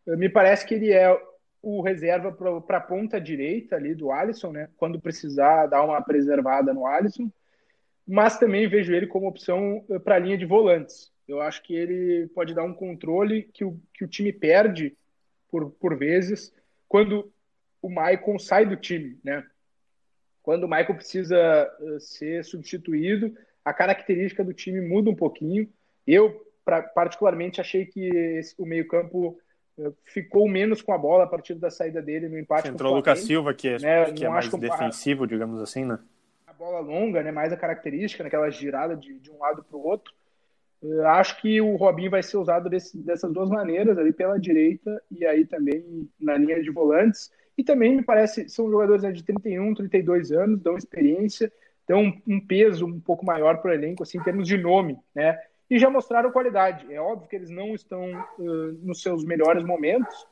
Me 0.06 0.28
parece 0.28 0.64
que 0.64 0.74
ele 0.74 0.92
é 0.92 1.20
o 1.60 1.82
reserva 1.82 2.30
para 2.30 2.78
a 2.78 2.80
ponta 2.80 3.20
direita 3.20 3.74
ali 3.74 3.92
do 3.92 4.12
Alisson, 4.12 4.52
né? 4.52 4.68
Quando 4.76 5.00
precisar 5.00 5.66
dar 5.66 5.82
uma 5.82 6.00
preservada 6.00 6.72
no 6.72 6.86
Alisson. 6.86 7.28
Mas 8.06 8.38
também 8.38 8.68
vejo 8.68 8.94
ele 8.94 9.06
como 9.06 9.26
opção 9.26 9.84
para 10.04 10.14
a 10.14 10.18
linha 10.18 10.38
de 10.38 10.46
volantes. 10.46 11.10
Eu 11.26 11.40
acho 11.40 11.62
que 11.62 11.74
ele 11.74 12.28
pode 12.28 12.54
dar 12.54 12.62
um 12.62 12.72
controle 12.72 13.42
que 13.52 13.64
o, 13.64 13.80
que 13.92 14.04
o 14.04 14.08
time 14.08 14.32
perde 14.32 14.96
por, 15.48 15.70
por 15.72 15.96
vezes 15.96 16.54
quando 16.88 17.32
o 17.82 17.90
Maicon 17.90 18.38
sai 18.38 18.64
do 18.64 18.76
time, 18.76 19.18
né? 19.24 19.44
Quando 20.42 20.64
o 20.64 20.68
Michael 20.68 20.94
precisa 20.94 21.36
uh, 21.80 21.98
ser 21.98 22.44
substituído, 22.44 23.36
a 23.64 23.72
característica 23.72 24.44
do 24.44 24.54
time 24.54 24.80
muda 24.80 25.10
um 25.10 25.14
pouquinho. 25.14 25.68
Eu, 26.06 26.46
pra, 26.64 26.82
particularmente, 26.82 27.60
achei 27.60 27.84
que 27.84 28.06
esse, 28.08 28.54
o 28.56 28.64
meio-campo 28.64 29.36
uh, 29.76 29.96
ficou 30.04 30.48
menos 30.48 30.80
com 30.80 30.92
a 30.92 30.98
bola 30.98 31.24
a 31.24 31.26
partir 31.26 31.54
da 31.54 31.70
saída 31.70 32.00
dele 32.00 32.28
no 32.28 32.38
empate. 32.38 32.68
Entrou 32.68 32.92
o 32.92 32.96
Lucas 32.96 33.20
Silva, 33.20 33.52
que 33.52 33.68
é, 33.68 33.78
né? 33.80 34.12
que 34.12 34.24
é 34.24 34.28
mais 34.28 34.48
defensivo, 34.48 35.26
digamos 35.26 35.60
assim, 35.60 35.84
né? 35.84 35.98
Bola 36.58 36.80
longa, 36.80 37.22
né? 37.22 37.30
mais 37.30 37.52
a 37.52 37.56
característica, 37.56 38.24
naquela 38.24 38.50
girada 38.50 38.96
de, 38.96 39.18
de 39.18 39.30
um 39.30 39.38
lado 39.38 39.62
para 39.62 39.76
o 39.76 39.86
outro. 39.86 40.12
Uh, 40.82 41.02
acho 41.06 41.40
que 41.40 41.60
o 41.60 41.76
Robinho 41.76 42.10
vai 42.10 42.22
ser 42.22 42.36
usado 42.36 42.68
desse, 42.68 42.96
dessas 42.98 43.32
duas 43.32 43.50
maneiras, 43.50 43.98
ali 43.98 44.12
pela 44.12 44.38
direita 44.38 45.02
e 45.10 45.24
aí 45.26 45.44
também 45.44 46.08
na 46.18 46.36
linha 46.36 46.62
de 46.62 46.70
volantes. 46.70 47.30
E 47.56 47.64
também 47.64 47.96
me 47.96 48.02
parece 48.02 48.48
são 48.48 48.70
jogadores 48.70 49.02
né, 49.02 49.12
de 49.12 49.22
31, 49.22 49.74
32 49.74 50.32
anos, 50.32 50.60
dão 50.60 50.76
experiência, 50.76 51.52
dão 51.88 52.04
um, 52.04 52.22
um 52.26 52.40
peso 52.40 52.86
um 52.86 53.00
pouco 53.00 53.24
maior 53.24 53.58
para 53.58 53.70
o 53.70 53.74
elenco, 53.74 54.02
assim, 54.02 54.18
em 54.18 54.22
termos 54.22 54.46
de 54.46 54.56
nome, 54.56 54.98
né? 55.14 55.38
E 55.68 55.78
já 55.78 55.90
mostraram 55.90 56.30
qualidade. 56.30 56.92
É 56.92 57.00
óbvio 57.00 57.28
que 57.28 57.36
eles 57.36 57.50
não 57.50 57.74
estão 57.74 58.12
uh, 58.38 58.72
nos 58.82 59.02
seus 59.02 59.24
melhores 59.24 59.64
momentos, 59.64 60.26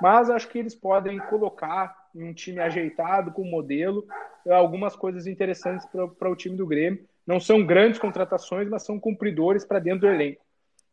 mas 0.00 0.30
acho 0.30 0.48
que 0.48 0.58
eles 0.58 0.74
podem 0.74 1.18
colocar 1.18 1.96
em 2.14 2.24
um 2.24 2.32
time 2.32 2.60
ajeitado, 2.60 3.32
com 3.32 3.44
modelo, 3.44 4.06
algumas 4.48 4.96
coisas 4.96 5.26
interessantes 5.26 5.86
para 5.86 6.30
o 6.30 6.36
time 6.36 6.56
do 6.56 6.66
Grêmio. 6.66 7.04
Não 7.26 7.38
são 7.38 7.64
grandes 7.64 7.98
contratações, 7.98 8.68
mas 8.68 8.84
são 8.84 8.98
cumpridores 8.98 9.64
para 9.64 9.78
dentro 9.78 10.00
do 10.00 10.08
elenco. 10.08 10.40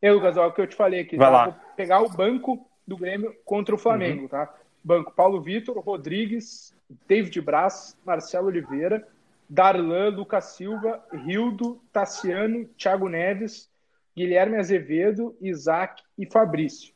E 0.02 0.12
Lucas, 0.12 0.38
ó, 0.38 0.48
o 0.48 0.52
que 0.52 0.62
eu 0.62 0.68
te 0.68 0.76
falei 0.76 1.00
aqui, 1.00 1.18
tá? 1.18 1.46
vou 1.46 1.56
pegar 1.76 2.02
o 2.02 2.10
banco 2.10 2.70
do 2.86 2.98
Grêmio 2.98 3.34
contra 3.46 3.74
o 3.74 3.78
Flamengo, 3.78 4.24
uhum. 4.24 4.28
tá? 4.28 4.54
Banco 4.84 5.12
Paulo 5.14 5.42
Vitor, 5.42 5.80
Rodrigues, 5.80 6.76
David 7.08 7.42
Braz, 7.42 7.98
Marcelo 8.06 8.48
Oliveira, 8.48 9.08
Darlan, 9.50 10.10
Lucas 10.10 10.46
Silva, 10.56 11.04
Rildo, 11.12 11.82
Tassiano, 11.92 12.66
Thiago 12.78 13.10
Neves, 13.10 13.70
Guilherme 14.16 14.58
Azevedo, 14.58 15.36
Isaac 15.42 16.04
e 16.18 16.26
Fabrício. 16.26 16.95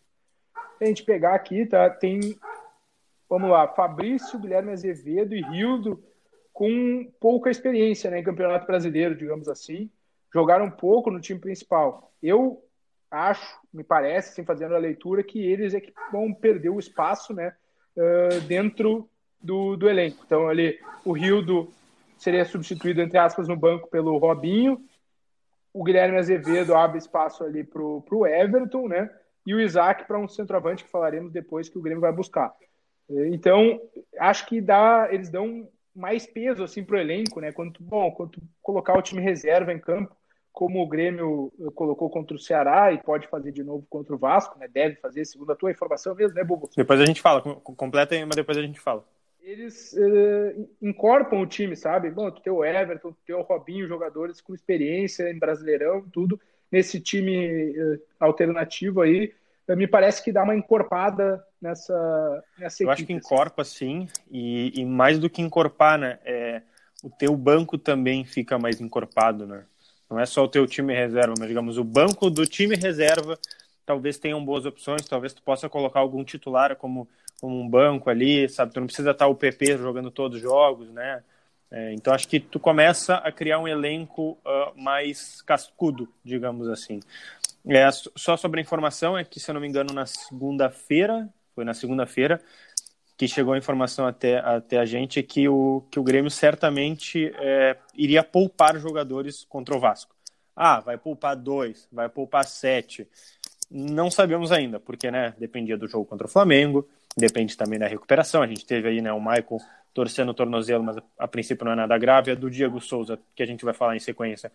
A 0.81 0.85
gente 0.85 1.03
pegar 1.03 1.35
aqui, 1.35 1.65
tá? 1.65 1.89
Tem, 1.89 2.19
vamos 3.29 3.49
lá, 3.49 3.67
Fabrício, 3.67 4.39
Guilherme 4.39 4.71
Azevedo 4.71 5.35
e 5.35 5.41
Rildo 5.41 6.03
com 6.53 7.09
pouca 7.19 7.49
experiência 7.49 8.09
né, 8.09 8.19
em 8.19 8.23
Campeonato 8.23 8.65
Brasileiro, 8.65 9.15
digamos 9.15 9.47
assim. 9.47 9.89
Jogaram 10.33 10.69
pouco 10.69 11.09
no 11.09 11.19
time 11.19 11.39
principal. 11.39 12.13
Eu 12.21 12.63
acho, 13.09 13.59
me 13.73 13.83
parece, 13.83 14.31
assim, 14.31 14.45
fazendo 14.45 14.75
a 14.75 14.79
leitura, 14.79 15.23
que 15.23 15.39
eles 15.39 15.73
é 15.73 15.81
que 15.81 15.93
vão 16.11 16.33
perder 16.33 16.69
o 16.69 16.79
espaço, 16.79 17.33
né? 17.33 17.53
uh, 17.99 18.41
dentro 18.41 19.09
do, 19.41 19.75
do 19.75 19.89
elenco. 19.89 20.23
Então, 20.25 20.47
ali, 20.47 20.79
o 21.03 21.11
Rildo 21.11 21.71
seria 22.17 22.45
substituído, 22.45 23.01
entre 23.01 23.17
aspas, 23.17 23.47
no 23.47 23.55
banco 23.55 23.89
pelo 23.89 24.17
Robinho. 24.17 24.81
O 25.73 25.83
Guilherme 25.83 26.17
Azevedo 26.17 26.75
abre 26.75 26.97
espaço 26.97 27.43
ali 27.43 27.63
para 27.63 27.81
o 27.81 28.27
Everton, 28.27 28.87
né? 28.87 29.09
E 29.49 29.53
o 29.55 29.59
Isaac 29.59 30.05
para 30.05 30.19
um 30.19 30.27
centroavante 30.27 30.83
que 30.83 30.91
falaremos 30.91 31.31
depois 31.31 31.67
que 31.67 31.77
o 31.79 31.81
Grêmio 31.81 32.01
vai 32.01 32.11
buscar. 32.11 32.53
Então, 33.09 33.81
acho 34.19 34.45
que 34.45 34.61
dá, 34.61 35.07
eles 35.09 35.31
dão 35.31 35.67
mais 35.95 36.27
peso 36.27 36.63
assim 36.63 36.83
para 36.83 36.97
o 36.97 36.99
elenco, 36.99 37.41
né? 37.41 37.51
Quanto 37.51 37.81
bom, 37.81 38.11
quanto 38.11 38.39
colocar 38.61 38.95
o 38.95 39.01
time 39.01 39.23
reserva 39.23 39.73
em 39.73 39.79
campo, 39.79 40.15
como 40.53 40.83
o 40.83 40.87
Grêmio 40.87 41.51
eh, 41.59 41.71
colocou 41.73 42.11
contra 42.11 42.35
o 42.35 42.39
Ceará 42.39 42.93
e 42.93 43.01
pode 43.01 43.27
fazer 43.27 43.51
de 43.51 43.63
novo 43.63 43.87
contra 43.89 44.13
o 44.13 44.19
Vasco, 44.19 44.59
né? 44.59 44.67
Deve 44.67 44.97
fazer, 44.97 45.25
segundo 45.25 45.51
a 45.51 45.55
tua 45.55 45.71
informação 45.71 46.13
mesmo, 46.13 46.35
né, 46.35 46.43
Bubu? 46.43 46.69
Depois 46.77 47.01
a 47.01 47.05
gente 47.05 47.19
fala, 47.19 47.41
completa 47.41 48.13
aí, 48.13 48.23
mas 48.23 48.35
depois 48.35 48.55
a 48.55 48.61
gente 48.61 48.79
fala. 48.79 49.03
Eles 49.41 49.93
uh, 49.93 50.69
incorporam 50.79 51.41
o 51.41 51.47
time, 51.47 51.75
sabe? 51.75 52.11
Bom, 52.11 52.29
tu 52.29 52.39
tem 52.39 52.53
o 52.53 52.63
Everton, 52.63 53.13
tu 53.13 53.17
tem 53.25 53.35
o 53.35 53.41
Robinho, 53.41 53.87
jogadores 53.87 54.41
com 54.41 54.53
experiência 54.53 55.27
em 55.27 55.39
Brasileirão, 55.39 56.07
tudo 56.13 56.39
nesse 56.71 56.99
time 56.99 57.71
uh, 57.71 57.99
alternativo 58.19 59.01
aí. 59.01 59.33
Uh, 59.69 59.77
me 59.77 59.87
parece 59.87 60.23
que 60.23 60.31
dá 60.31 60.43
uma 60.43 60.55
encorpada 60.55 61.43
nessa, 61.61 62.43
nessa 62.57 62.83
Eu 62.83 62.89
acho 62.89 63.05
que 63.05 63.13
encorpa 63.13 63.63
sim, 63.63 64.07
e, 64.31 64.73
e 64.75 64.85
mais 64.85 65.19
do 65.19 65.29
que 65.29 65.41
encorpar, 65.41 65.97
né? 65.97 66.19
É, 66.25 66.61
o 67.03 67.09
teu 67.09 67.35
banco 67.35 67.77
também 67.77 68.25
fica 68.25 68.57
mais 68.57 68.81
encorpado, 68.81 69.45
né? 69.45 69.63
Não 70.09 70.19
é 70.19 70.25
só 70.25 70.43
o 70.43 70.47
teu 70.47 70.65
time 70.65 70.93
reserva, 70.93 71.33
mas 71.37 71.47
digamos 71.47 71.77
o 71.77 71.83
banco 71.83 72.29
do 72.29 72.45
time 72.45 72.75
reserva 72.75 73.37
talvez 73.85 74.19
tenham 74.19 74.43
boas 74.45 74.67
opções, 74.67 75.07
talvez 75.07 75.33
tu 75.33 75.41
possa 75.41 75.67
colocar 75.67 75.99
algum 75.99 76.23
titular 76.23 76.75
como, 76.75 77.09
como 77.41 77.59
um 77.59 77.67
banco 77.67 78.07
ali, 78.07 78.47
sabe? 78.47 78.71
Tu 78.71 78.79
não 78.79 78.85
precisa 78.85 79.11
estar 79.11 79.25
o 79.25 79.33
PP 79.33 79.77
jogando 79.77 80.11
todos 80.11 80.37
os 80.37 80.43
jogos, 80.43 80.91
né? 80.91 81.23
É, 81.71 81.93
então 81.93 82.13
acho 82.13 82.27
que 82.27 82.39
tu 82.39 82.59
começa 82.59 83.15
a 83.15 83.31
criar 83.31 83.59
um 83.59 83.67
elenco 83.67 84.37
uh, 84.45 84.79
mais 84.79 85.41
cascudo, 85.41 86.07
digamos 86.23 86.67
assim. 86.67 86.99
É, 87.67 87.89
só 88.15 88.37
sobre 88.37 88.59
a 88.59 88.63
informação 88.63 89.17
é 89.17 89.23
que, 89.23 89.39
se 89.39 89.49
eu 89.49 89.53
não 89.53 89.61
me 89.61 89.67
engano, 89.67 89.93
na 89.93 90.05
segunda-feira, 90.05 91.29
foi 91.53 91.65
na 91.65 91.73
segunda-feira, 91.73 92.41
que 93.17 93.27
chegou 93.27 93.53
a 93.53 93.57
informação 93.57 94.07
até, 94.07 94.39
até 94.39 94.77
a 94.77 94.85
gente 94.85 95.21
que 95.21 95.49
o, 95.49 95.83
que 95.91 95.99
o 95.99 96.03
Grêmio 96.03 96.31
certamente 96.31 97.31
é, 97.35 97.77
iria 97.93 98.23
poupar 98.23 98.79
jogadores 98.79 99.43
contra 99.43 99.75
o 99.75 99.79
Vasco. 99.79 100.15
Ah, 100.55 100.79
vai 100.79 100.97
poupar 100.97 101.35
dois, 101.35 101.87
vai 101.91 102.07
poupar 102.07 102.45
sete. 102.45 103.07
Não 103.69 104.09
sabemos 104.09 104.51
ainda, 104.51 104.79
porque 104.79 105.11
né, 105.11 105.33
dependia 105.37 105.77
do 105.77 105.87
jogo 105.87 106.05
contra 106.05 106.27
o 106.27 106.29
Flamengo, 106.29 106.87
depende 107.15 107.57
também 107.57 107.77
da 107.77 107.87
recuperação. 107.87 108.41
A 108.41 108.47
gente 108.47 108.65
teve 108.65 108.87
aí 108.87 109.01
né, 109.01 109.11
o 109.11 109.19
Michael 109.19 109.59
torcendo 109.93 110.29
o 110.29 110.33
tornozelo, 110.33 110.83
mas 110.83 110.95
a 111.17 111.27
princípio 111.27 111.65
não 111.65 111.73
é 111.73 111.75
nada 111.75 111.97
grave. 111.97 112.31
A 112.31 112.35
do 112.35 112.49
Diego 112.49 112.79
Souza, 112.79 113.19
que 113.35 113.43
a 113.43 113.45
gente 113.45 113.65
vai 113.65 113.73
falar 113.73 113.95
em 113.95 113.99
sequência, 113.99 114.51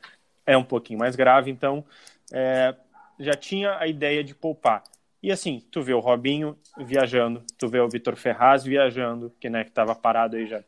é 0.46 0.56
um 0.56 0.64
pouquinho 0.64 0.98
mais 0.98 1.16
grave. 1.16 1.50
Então, 1.50 1.84
é, 2.32 2.74
já 3.18 3.34
tinha 3.34 3.78
a 3.78 3.86
ideia 3.86 4.22
de 4.22 4.34
poupar. 4.34 4.82
E 5.22 5.32
assim, 5.32 5.62
tu 5.70 5.82
vê 5.82 5.94
o 5.94 6.00
Robinho 6.00 6.56
viajando, 6.78 7.42
tu 7.56 7.68
vê 7.68 7.80
o 7.80 7.88
Vitor 7.88 8.14
Ferraz 8.16 8.62
viajando, 8.64 9.32
que 9.40 9.48
né, 9.48 9.64
que 9.64 9.70
estava 9.70 9.94
parado 9.94 10.36
aí 10.36 10.46
já 10.46 10.62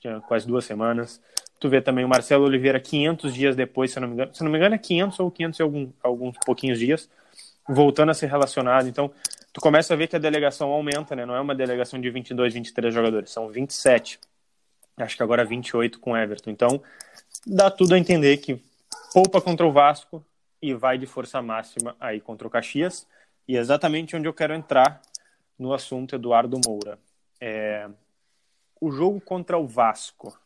tinha 0.00 0.20
quase 0.20 0.46
duas 0.46 0.64
semanas. 0.64 1.20
Tu 1.58 1.68
vê 1.68 1.80
também 1.80 2.04
o 2.04 2.08
Marcelo 2.08 2.44
Oliveira 2.44 2.80
500 2.80 3.32
dias 3.32 3.56
depois, 3.56 3.92
se 3.92 4.00
não 4.00 4.08
me 4.08 4.14
engano, 4.14 4.34
se 4.34 4.44
não 4.44 4.50
me 4.50 4.58
engano 4.58 4.74
é 4.74 4.78
500 4.78 5.20
ou 5.20 5.30
500 5.30 5.58
e 5.58 5.62
algum, 5.62 5.92
alguns 6.02 6.36
pouquinhos 6.44 6.78
dias, 6.78 7.08
voltando 7.68 8.10
a 8.10 8.14
ser 8.14 8.26
relacionado. 8.26 8.88
Então, 8.88 9.10
tu 9.52 9.60
começa 9.60 9.94
a 9.94 9.96
ver 9.96 10.08
que 10.08 10.16
a 10.16 10.18
delegação 10.18 10.70
aumenta, 10.70 11.14
né? 11.14 11.24
Não 11.24 11.34
é 11.36 11.40
uma 11.40 11.54
delegação 11.54 12.00
de 12.00 12.10
22, 12.10 12.52
23 12.52 12.92
jogadores, 12.92 13.30
são 13.30 13.48
27. 13.48 14.18
Acho 14.96 15.16
que 15.16 15.22
agora 15.22 15.44
28 15.44 16.00
com 16.00 16.16
Everton. 16.16 16.50
Então, 16.50 16.82
dá 17.46 17.70
tudo 17.70 17.94
a 17.94 17.98
entender 17.98 18.36
que 18.38 18.60
poupa 19.14 19.40
contra 19.40 19.66
o 19.66 19.72
Vasco 19.72 20.24
e 20.62 20.72
vai 20.72 20.96
de 20.96 21.06
força 21.06 21.42
máxima 21.42 21.96
aí 21.98 22.20
contra 22.20 22.46
o 22.46 22.50
Caxias. 22.50 23.06
E 23.48 23.56
é 23.56 23.60
exatamente 23.60 24.14
onde 24.14 24.28
eu 24.28 24.32
quero 24.32 24.54
entrar 24.54 25.02
no 25.58 25.74
assunto 25.74 26.14
Eduardo 26.14 26.58
Moura. 26.64 26.98
É... 27.40 27.90
O 28.80 28.90
jogo 28.90 29.20
contra 29.20 29.58
o 29.58 29.66
Vasco, 29.66 30.38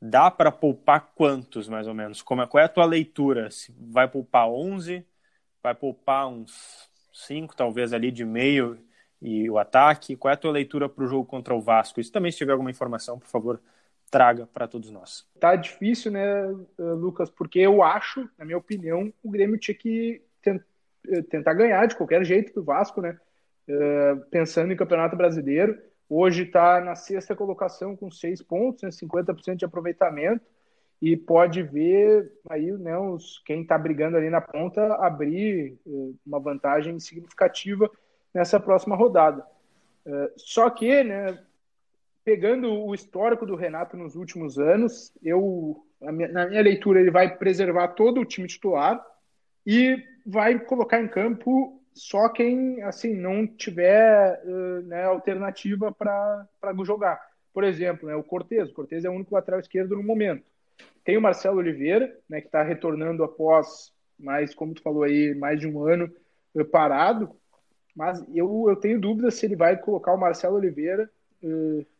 dá 0.00 0.30
para 0.30 0.50
poupar 0.52 1.12
quantos, 1.14 1.68
mais 1.68 1.86
ou 1.86 1.94
menos? 1.94 2.22
Como 2.22 2.42
é, 2.42 2.46
qual 2.46 2.62
é 2.62 2.64
a 2.64 2.68
tua 2.68 2.84
leitura? 2.84 3.50
Se 3.50 3.74
vai 3.78 4.08
poupar 4.08 4.48
11? 4.48 5.04
Vai 5.62 5.74
poupar 5.74 6.28
uns 6.28 6.88
5, 7.12 7.56
talvez, 7.56 7.92
ali 7.92 8.10
de 8.10 8.24
meio 8.24 8.78
e 9.20 9.48
o 9.48 9.58
ataque? 9.58 10.16
Qual 10.16 10.30
é 10.30 10.34
a 10.34 10.38
tua 10.38 10.52
leitura 10.52 10.88
para 10.88 11.04
o 11.04 11.06
jogo 11.06 11.24
contra 11.24 11.54
o 11.54 11.60
Vasco? 11.60 12.00
Isso 12.00 12.12
também, 12.12 12.30
se 12.30 12.38
tiver 12.38 12.52
alguma 12.52 12.70
informação, 12.70 13.18
por 13.18 13.28
favor, 13.28 13.60
traga 14.14 14.46
para 14.46 14.68
todos 14.68 14.92
nós. 14.92 15.26
Tá 15.40 15.56
difícil, 15.56 16.12
né, 16.12 16.46
Lucas? 16.78 17.28
Porque 17.28 17.58
eu 17.58 17.82
acho, 17.82 18.30
na 18.38 18.44
minha 18.44 18.56
opinião, 18.56 19.12
o 19.20 19.28
Grêmio 19.28 19.58
tinha 19.58 19.74
que 19.74 20.22
tentar 20.40 20.64
eh, 21.08 21.22
tentar 21.22 21.52
ganhar 21.54 21.84
de 21.86 21.96
qualquer 21.96 22.24
jeito 22.24 22.54
do 22.54 22.62
Vasco, 22.62 23.00
né? 23.00 23.18
Uh, 23.68 24.20
pensando 24.30 24.72
em 24.72 24.76
Campeonato 24.76 25.16
Brasileiro. 25.16 25.78
Hoje 26.08 26.44
está 26.44 26.80
na 26.80 26.94
sexta 26.94 27.34
colocação 27.34 27.96
com 27.96 28.10
seis 28.10 28.42
pontos, 28.42 28.82
né, 28.82 28.90
50% 28.90 29.56
de 29.56 29.64
aproveitamento, 29.64 30.44
e 31.00 31.16
pode 31.16 31.62
ver 31.62 32.30
aí 32.48 32.70
né, 32.72 32.96
os, 32.96 33.42
quem 33.44 33.62
está 33.62 33.76
brigando 33.78 34.18
ali 34.18 34.28
na 34.28 34.40
ponta 34.40 34.94
abrir 34.96 35.78
uh, 35.86 36.14
uma 36.26 36.38
vantagem 36.38 37.00
significativa 37.00 37.90
nessa 38.32 38.60
próxima 38.60 38.94
rodada. 38.94 39.44
Só 40.36 40.68
que, 40.68 41.02
né, 41.02 41.38
pegando 42.24 42.72
o 42.72 42.94
histórico 42.94 43.44
do 43.44 43.54
Renato 43.54 43.96
nos 43.96 44.16
últimos 44.16 44.58
anos, 44.58 45.12
eu, 45.22 45.84
minha, 46.00 46.28
na 46.28 46.46
minha 46.46 46.62
leitura, 46.62 47.00
ele 47.00 47.10
vai 47.10 47.36
preservar 47.36 47.88
todo 47.88 48.20
o 48.20 48.24
time 48.24 48.48
titular 48.48 49.04
e 49.66 50.02
vai 50.26 50.58
colocar 50.58 51.00
em 51.00 51.08
campo 51.08 51.80
só 51.92 52.28
quem 52.28 52.82
assim 52.82 53.14
não 53.14 53.46
tiver 53.46 54.42
uh, 54.44 54.82
né, 54.82 55.04
alternativa 55.04 55.92
para 55.92 56.48
jogar. 56.84 57.20
Por 57.52 57.62
exemplo, 57.62 58.08
né, 58.08 58.16
o 58.16 58.24
Cortez. 58.24 58.70
O 58.70 58.74
Cortez 58.74 59.04
é 59.04 59.10
o 59.10 59.12
único 59.12 59.34
lateral 59.34 59.60
esquerdo 59.60 59.94
no 59.94 60.02
momento. 60.02 60.44
Tem 61.04 61.16
o 61.16 61.22
Marcelo 61.22 61.58
Oliveira, 61.58 62.16
né, 62.28 62.40
que 62.40 62.48
está 62.48 62.62
retornando 62.62 63.22
após 63.22 63.92
mais, 64.18 64.54
como 64.54 64.74
tu 64.74 64.82
falou 64.82 65.02
aí, 65.02 65.34
mais 65.34 65.60
de 65.60 65.68
um 65.68 65.84
ano 65.84 66.10
parado. 66.70 67.30
Mas 67.94 68.24
eu, 68.34 68.66
eu 68.68 68.76
tenho 68.76 69.00
dúvidas 69.00 69.34
se 69.34 69.46
ele 69.46 69.54
vai 69.54 69.76
colocar 69.76 70.12
o 70.12 70.18
Marcelo 70.18 70.56
Oliveira, 70.56 71.08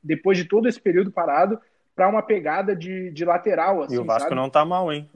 depois 0.03 0.39
de 0.39 0.45
todo 0.45 0.69
esse 0.69 0.81
período 0.81 1.11
parado, 1.11 1.59
para 1.95 2.09
uma 2.09 2.23
pegada 2.23 2.75
de, 2.75 3.11
de 3.11 3.25
lateral. 3.25 3.83
Assim, 3.83 3.95
e 3.95 3.99
o 3.99 4.01
assim, 4.01 4.07
Vasco 4.07 4.29
sabe? 4.29 4.35
não 4.35 4.47
está 4.47 4.65
mal, 4.65 4.93
hein? 4.93 5.09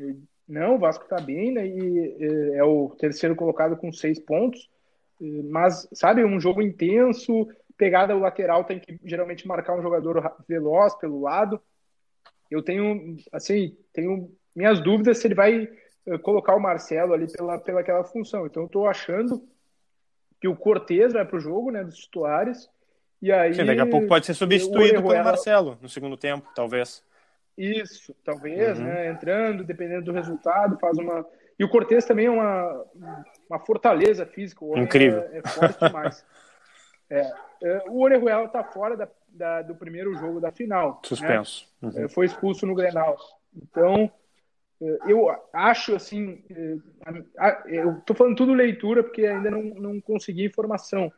Não, 0.49 0.76
o 0.76 0.78
Vasco 0.78 1.04
está 1.04 1.20
bem, 1.20 1.52
né? 1.52 1.66
E 1.66 2.54
é 2.54 2.64
o 2.64 2.90
terceiro 2.99 3.35
colocado 3.35 3.76
com 3.76 3.92
seis 3.92 4.18
pontos. 4.18 4.68
Mas, 5.20 5.88
sabe, 5.92 6.25
um 6.25 6.38
jogo 6.38 6.62
intenso, 6.62 7.49
pegada 7.76 8.14
lateral 8.14 8.64
tem 8.64 8.78
que 8.78 8.99
geralmente 9.04 9.47
marcar 9.47 9.76
um 9.76 9.82
jogador 9.82 10.37
veloz 10.49 10.94
pelo 10.97 11.20
lado. 11.20 11.61
Eu 12.50 12.62
tenho, 12.62 13.16
assim, 13.32 13.76
tenho 13.92 14.30
minhas 14.54 14.80
dúvidas 14.80 15.18
se 15.18 15.26
ele 15.26 15.35
vai 15.35 15.68
eh, 16.06 16.18
colocar 16.18 16.54
o 16.56 16.61
Marcelo 16.61 17.12
ali 17.12 17.30
pela, 17.30 17.58
pela 17.58 17.80
aquela 17.80 18.04
função. 18.04 18.47
Então, 18.47 18.62
eu 18.62 18.66
estou 18.66 18.87
achando 18.87 19.42
que 20.40 20.49
o 20.49 20.56
Cortez 20.56 21.12
vai 21.12 21.25
para 21.25 21.37
o 21.37 21.40
jogo, 21.40 21.70
né, 21.70 21.85
dos 21.85 21.97
titulares. 21.97 22.68
E 23.21 23.33
aí, 23.33 23.55
Sim, 23.55 23.65
daqui 23.65 23.81
a 23.81 23.87
pouco 23.87 24.07
pode 24.07 24.27
ser 24.27 24.35
substituído 24.35 25.03
pelo 25.03 25.25
Marcelo 25.25 25.79
no 25.83 25.89
segundo 25.89 26.17
tempo, 26.17 26.49
talvez. 26.55 27.03
Isso, 27.57 28.15
talvez, 28.25 28.79
uhum. 28.79 28.85
né? 28.85 29.09
Entrando, 29.09 29.65
dependendo 29.65 30.05
do 30.05 30.13
resultado, 30.13 30.79
faz 30.79 30.97
uma. 30.97 31.27
E 31.59 31.65
o 31.65 31.69
Cortez 31.69 32.05
também 32.05 32.27
é 32.27 32.31
uma, 32.31 32.85
uma 33.51 33.59
fortaleza 33.59 34.25
física. 34.25 34.65
O 34.65 34.79
Incrível. 34.79 35.23
É, 35.33 35.39
é 35.39 35.49
forte 35.49 35.85
demais. 35.85 36.25
é, 37.11 37.33
é, 37.65 37.83
o 37.89 38.01
Orejuela 38.01 38.45
está 38.45 38.63
fora 38.63 38.97
da, 38.97 39.09
da, 39.29 39.63
do 39.63 39.75
primeiro 39.75 40.15
jogo 40.15 40.41
da 40.41 40.53
final. 40.53 41.03
Suspenso. 41.05 41.67
Né? 41.83 42.03
Uhum. 42.03 42.09
Foi 42.09 42.27
expulso 42.27 42.65
no 42.65 42.77
Grenal. 42.77 43.17
Então, 43.57 44.09
é, 44.81 44.99
eu 45.09 45.29
acho 45.53 45.97
assim. 45.97 46.45
É, 46.49 46.77
eu 47.67 47.99
estou 47.99 48.15
falando 48.15 48.37
tudo 48.37 48.55
leitura 48.55 49.03
porque 49.03 49.27
ainda 49.27 49.51
não, 49.51 49.63
não 49.63 50.01
consegui 50.01 50.45
informação. 50.45 51.13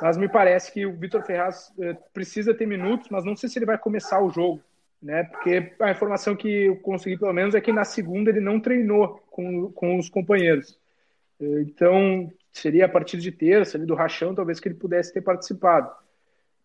Mas 0.00 0.16
me 0.16 0.28
parece 0.28 0.72
que 0.72 0.86
o 0.86 0.96
Vitor 0.96 1.22
Ferraz 1.22 1.72
precisa 2.12 2.54
ter 2.54 2.66
minutos, 2.66 3.08
mas 3.10 3.24
não 3.24 3.36
sei 3.36 3.48
se 3.48 3.58
ele 3.58 3.66
vai 3.66 3.78
começar 3.78 4.20
o 4.20 4.30
jogo 4.30 4.62
né? 5.02 5.24
Porque 5.24 5.72
a 5.80 5.90
informação 5.90 6.36
que 6.36 6.66
eu 6.66 6.76
consegui, 6.76 7.16
pelo 7.16 7.32
menos, 7.32 7.54
é 7.54 7.60
que 7.60 7.72
na 7.72 7.84
segunda 7.84 8.30
ele 8.30 8.40
não 8.40 8.60
treinou 8.60 9.22
com, 9.30 9.72
com 9.72 9.98
os 9.98 10.08
companheiros. 10.10 10.78
Então, 11.40 12.30
seria 12.52 12.84
a 12.84 12.88
partir 12.88 13.16
de 13.16 13.32
terça, 13.32 13.78
ali 13.78 13.86
do 13.86 13.94
rachão, 13.94 14.34
talvez 14.34 14.60
que 14.60 14.68
ele 14.68 14.74
pudesse 14.74 15.12
ter 15.12 15.22
participado. 15.22 15.90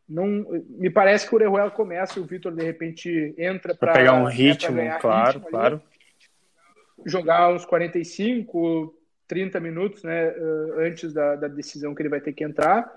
Não, 0.08 0.46
me 0.70 0.90
parece 0.90 1.28
que 1.28 1.34
o 1.34 1.38
Orejuela 1.38 1.72
começa 1.72 2.20
e 2.20 2.22
o 2.22 2.26
Vitor, 2.26 2.54
de 2.54 2.64
repente, 2.64 3.34
entra 3.38 3.74
para 3.74 3.94
pegar 3.94 4.14
um 4.14 4.26
ritmo, 4.26 4.76
né, 4.76 4.98
claro, 5.00 5.40
ritmo 5.40 5.50
claro. 5.50 5.76
Ali, 5.76 7.10
jogar 7.10 7.54
uns 7.54 7.66
45, 7.66 8.94
30 9.28 9.60
minutos 9.60 10.04
né, 10.04 10.34
antes 10.78 11.14
da, 11.14 11.36
da 11.36 11.48
decisão 11.48 11.96
que 11.96 12.02
ele 12.02 12.10
vai 12.10 12.20
ter 12.20 12.34
que 12.34 12.44
entrar. 12.44 12.92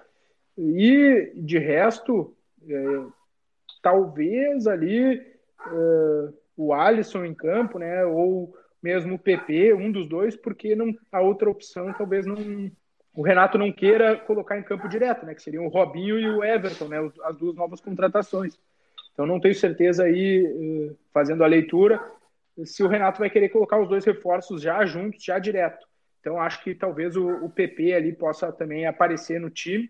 E, 0.58 1.32
de 1.36 1.56
resto, 1.56 2.36
é, 2.68 3.06
talvez 3.80 4.66
ali 4.66 5.18
uh, 5.18 6.34
o 6.56 6.74
Alisson 6.74 7.24
em 7.24 7.32
campo, 7.32 7.78
né? 7.78 8.04
Ou 8.04 8.52
mesmo 8.82 9.14
o 9.14 9.18
PP, 9.18 9.72
um 9.74 9.92
dos 9.92 10.08
dois, 10.08 10.34
porque 10.36 10.74
não, 10.74 10.92
a 11.12 11.20
outra 11.20 11.48
opção 11.48 11.92
talvez 11.92 12.26
não. 12.26 12.36
O 13.14 13.22
Renato 13.22 13.56
não 13.56 13.72
queira 13.72 14.16
colocar 14.16 14.58
em 14.58 14.62
campo 14.62 14.88
direto, 14.88 15.24
né? 15.24 15.34
Que 15.34 15.42
seriam 15.42 15.64
o 15.64 15.68
Robinho 15.68 16.18
e 16.18 16.28
o 16.28 16.42
Everton, 16.42 16.88
né? 16.88 16.98
As 17.22 17.36
duas 17.36 17.54
novas 17.54 17.80
contratações. 17.80 18.58
Então 19.12 19.26
não 19.26 19.40
tenho 19.40 19.54
certeza 19.54 20.04
aí, 20.04 20.44
uh, 20.44 20.98
fazendo 21.12 21.44
a 21.44 21.46
leitura, 21.46 22.00
se 22.64 22.83
o 22.83 22.88
Renato 22.88 23.20
vai 23.20 23.30
querer 23.30 23.48
colocar 23.50 23.80
os 23.80 23.88
dois 23.88 24.04
reforços 24.04 24.61
já 24.61 24.85
juntos, 24.85 25.22
já 25.22 25.38
direto. 25.38 25.87
Então 26.20 26.40
acho 26.40 26.62
que 26.64 26.74
talvez 26.74 27.16
o, 27.16 27.28
o 27.44 27.48
PP 27.48 27.94
ali 27.94 28.12
possa 28.12 28.50
também 28.52 28.87
aparecer 28.87 29.40
no 29.40 29.50
time, 29.50 29.88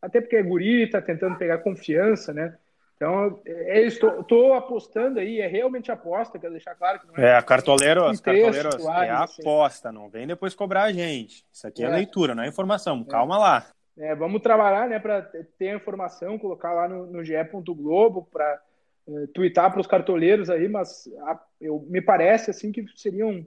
até 0.00 0.20
porque 0.20 0.36
é 0.36 0.42
guri, 0.42 0.88
tá 0.88 1.00
tentando 1.00 1.36
pegar 1.36 1.58
confiança, 1.58 2.32
né? 2.32 2.56
Então, 2.96 3.40
é 3.44 3.82
isso. 3.82 4.06
Estou 4.20 4.54
apostando 4.54 5.20
aí, 5.20 5.40
é 5.40 5.46
realmente 5.46 5.92
aposta, 5.92 6.38
quero 6.38 6.52
deixar 6.52 6.74
claro 6.74 6.98
que 6.98 7.06
não 7.06 7.14
é. 7.16 7.36
É, 7.36 7.42
cartoleiros, 7.42 8.20
cartoleiros 8.20 8.86
é 8.86 9.10
assim. 9.10 9.42
aposta, 9.42 9.92
não 9.92 10.08
vem 10.08 10.26
depois 10.26 10.54
cobrar 10.54 10.84
a 10.84 10.92
gente. 10.92 11.44
Isso 11.52 11.66
aqui 11.66 11.84
é, 11.84 11.86
é 11.86 11.90
leitura, 11.90 12.34
não 12.34 12.42
é 12.42 12.48
informação. 12.48 13.04
É. 13.06 13.10
Calma 13.10 13.38
lá. 13.38 13.66
É, 13.98 14.14
vamos 14.14 14.42
trabalhar 14.42 14.88
né, 14.88 14.98
para 14.98 15.22
ter 15.58 15.70
a 15.70 15.76
informação, 15.76 16.38
colocar 16.38 16.72
lá 16.72 16.88
no, 16.88 17.06
no 17.06 17.24
ge.globo 17.24 18.28
para 18.30 18.60
uh, 19.06 19.26
twittar 19.28 19.70
para 19.70 19.80
os 19.80 19.86
cartoleiros 19.86 20.50
aí, 20.50 20.68
mas 20.68 21.08
a, 21.22 21.40
eu, 21.60 21.84
me 21.88 22.02
parece 22.02 22.50
assim 22.50 22.72
que 22.72 22.84
seriam 22.94 23.46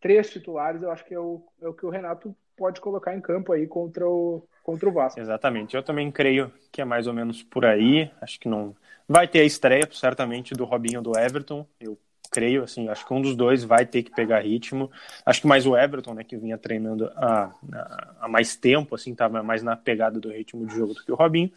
três 0.00 0.30
titulares, 0.30 0.82
eu 0.82 0.90
acho 0.90 1.04
que 1.04 1.14
é 1.14 1.18
o, 1.18 1.44
é 1.62 1.68
o 1.68 1.72
que 1.72 1.86
o 1.86 1.90
Renato 1.90 2.34
pode 2.56 2.80
colocar 2.80 3.14
em 3.14 3.20
campo 3.20 3.52
aí 3.52 3.66
contra 3.66 4.08
o, 4.08 4.46
contra 4.62 4.88
o 4.88 4.92
Vasco. 4.92 5.20
Exatamente. 5.20 5.76
Eu 5.76 5.82
também 5.82 6.10
creio 6.10 6.52
que 6.72 6.80
é 6.80 6.84
mais 6.84 7.06
ou 7.06 7.12
menos 7.12 7.42
por 7.42 7.64
aí. 7.64 8.10
Acho 8.20 8.38
que 8.38 8.48
não 8.48 8.74
vai 9.08 9.28
ter 9.28 9.40
a 9.40 9.44
estreia, 9.44 9.88
certamente, 9.92 10.54
do 10.54 10.64
Robinho 10.64 11.02
do 11.02 11.18
Everton. 11.18 11.66
Eu 11.80 11.98
creio, 12.30 12.64
assim, 12.64 12.88
acho 12.88 13.06
que 13.06 13.14
um 13.14 13.20
dos 13.20 13.36
dois 13.36 13.62
vai 13.62 13.86
ter 13.86 14.02
que 14.02 14.10
pegar 14.10 14.40
ritmo. 14.40 14.90
Acho 15.24 15.42
que 15.42 15.46
mais 15.46 15.66
o 15.66 15.76
Everton, 15.76 16.14
né, 16.14 16.24
que 16.24 16.36
vinha 16.36 16.58
treinando 16.58 17.10
há, 17.14 17.52
há 18.20 18.28
mais 18.28 18.56
tempo, 18.56 18.94
assim, 18.94 19.12
estava 19.12 19.42
mais 19.42 19.62
na 19.62 19.76
pegada 19.76 20.18
do 20.18 20.30
ritmo 20.30 20.66
de 20.66 20.74
jogo 20.74 20.94
do 20.94 21.04
que 21.04 21.12
o 21.12 21.14
Robinho. 21.14 21.52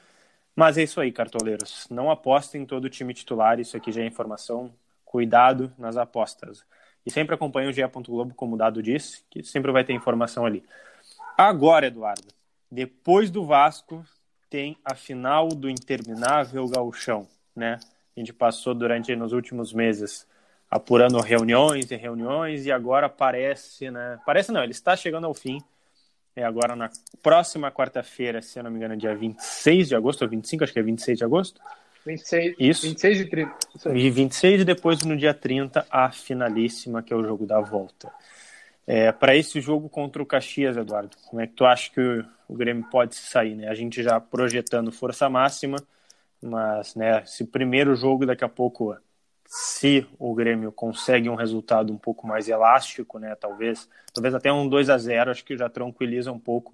Mas 0.55 0.77
é 0.77 0.83
isso 0.83 0.99
aí, 0.99 1.11
cartoleiros. 1.11 1.87
Não 1.89 2.11
apostem 2.11 2.61
em 2.61 2.65
todo 2.65 2.85
o 2.85 2.89
time 2.89 3.13
titular, 3.13 3.59
isso 3.59 3.77
aqui 3.77 3.91
já 3.91 4.01
é 4.01 4.05
informação. 4.05 4.71
Cuidado 5.05 5.71
nas 5.77 5.97
apostas. 5.97 6.63
E 7.07 7.09
sempre 7.09 7.35
acompanhe 7.35 7.69
o 7.69 7.71
GE. 7.71 7.81
Globo, 8.05 8.33
como 8.35 8.55
o 8.55 8.57
Dado 8.57 8.83
disse, 8.83 9.23
que 9.29 9.41
sempre 9.41 9.71
vai 9.71 9.81
ter 9.85 9.93
informação 9.93 10.45
ali. 10.45 10.61
Agora, 11.37 11.87
Eduardo, 11.87 12.27
depois 12.69 13.31
do 13.31 13.45
Vasco, 13.45 14.05
tem 14.49 14.75
a 14.83 14.93
final 14.93 15.47
do 15.47 15.69
interminável 15.69 16.67
gauchão, 16.67 17.25
né? 17.55 17.79
A 18.13 18.19
gente 18.19 18.33
passou 18.33 18.75
durante 18.75 19.15
nos 19.15 19.31
últimos 19.31 19.71
meses 19.71 20.27
apurando 20.69 21.17
reuniões 21.21 21.89
e 21.91 21.95
reuniões 21.95 22.65
e 22.65 22.73
agora 22.73 23.07
parece, 23.07 23.89
né? 23.89 24.19
Parece 24.25 24.51
não, 24.51 24.61
ele 24.61 24.73
está 24.73 24.93
chegando 24.93 25.27
ao 25.27 25.33
fim. 25.33 25.61
É 26.35 26.43
agora 26.43 26.75
na 26.75 26.89
próxima 27.23 27.71
quarta-feira, 27.71 28.41
se 28.41 28.59
eu 28.59 28.63
não 28.63 28.69
me 28.69 28.75
engano, 28.75 28.97
dia 28.97 29.15
26 29.15 29.87
de 29.87 29.95
agosto 29.95 30.23
ou 30.23 30.27
25, 30.27 30.65
acho 30.65 30.73
que 30.73 30.79
é 30.79 30.83
26 30.83 31.19
de 31.19 31.23
agosto. 31.23 31.61
26, 32.07 32.55
Isso. 32.59 32.87
26 32.87 33.19
e 33.19 33.25
30. 33.25 33.57
Isso 33.75 33.89
e 33.89 34.09
26 34.09 34.61
e 34.61 34.65
depois 34.65 35.03
no 35.03 35.15
dia 35.15 35.33
30 35.33 35.85
a 35.89 36.11
finalíssima, 36.11 37.03
que 37.03 37.13
é 37.13 37.15
o 37.15 37.23
jogo 37.23 37.45
da 37.45 37.59
volta. 37.59 38.11
É, 38.85 39.11
para 39.11 39.35
esse 39.35 39.59
jogo 39.59 39.89
contra 39.89 40.23
o 40.23 40.25
Caxias, 40.25 40.77
Eduardo, 40.77 41.15
como 41.25 41.41
é 41.41 41.47
que 41.47 41.53
tu 41.53 41.65
acha 41.65 41.91
que 41.91 41.99
o, 41.99 42.25
o 42.47 42.55
Grêmio 42.55 42.85
pode 42.89 43.15
sair? 43.15 43.53
Né? 43.53 43.67
A 43.67 43.73
gente 43.73 44.01
já 44.01 44.19
projetando 44.19 44.91
força 44.91 45.29
máxima, 45.29 45.77
mas 46.41 46.95
né, 46.95 47.23
se 47.25 47.43
primeiro 47.43 47.93
jogo 47.95 48.25
daqui 48.25 48.45
a 48.45 48.49
pouco, 48.49 48.95
se 49.45 50.07
o 50.17 50.33
Grêmio 50.33 50.71
consegue 50.71 51.29
um 51.29 51.35
resultado 51.35 51.91
um 51.91 51.97
pouco 51.97 52.25
mais 52.25 52.47
elástico, 52.47 53.19
né, 53.19 53.35
talvez, 53.35 53.89
talvez 54.13 54.33
até 54.33 54.51
um 54.53 54.69
2 54.69 54.89
a 54.89 54.97
0 54.97 55.31
acho 55.31 55.43
que 55.43 55.57
já 55.57 55.67
tranquiliza 55.67 56.31
um 56.31 56.39
pouco 56.39 56.73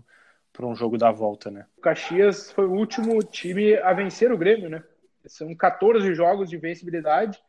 para 0.52 0.68
um 0.68 0.76
jogo 0.76 1.00
da 1.00 1.10
volta, 1.10 1.50
né? 1.50 1.66
O 1.76 1.82
Caxias 1.82 2.52
foi 2.52 2.66
o 2.66 2.74
último 2.74 3.24
time 3.24 3.76
a 3.78 3.92
vencer 3.92 4.32
o 4.32 4.38
Grêmio, 4.38 4.70
né? 4.70 4.84
São 5.26 5.56
14 5.56 6.14
jogos 6.14 6.50
de 6.50 6.58
vencibilidade 6.58 7.40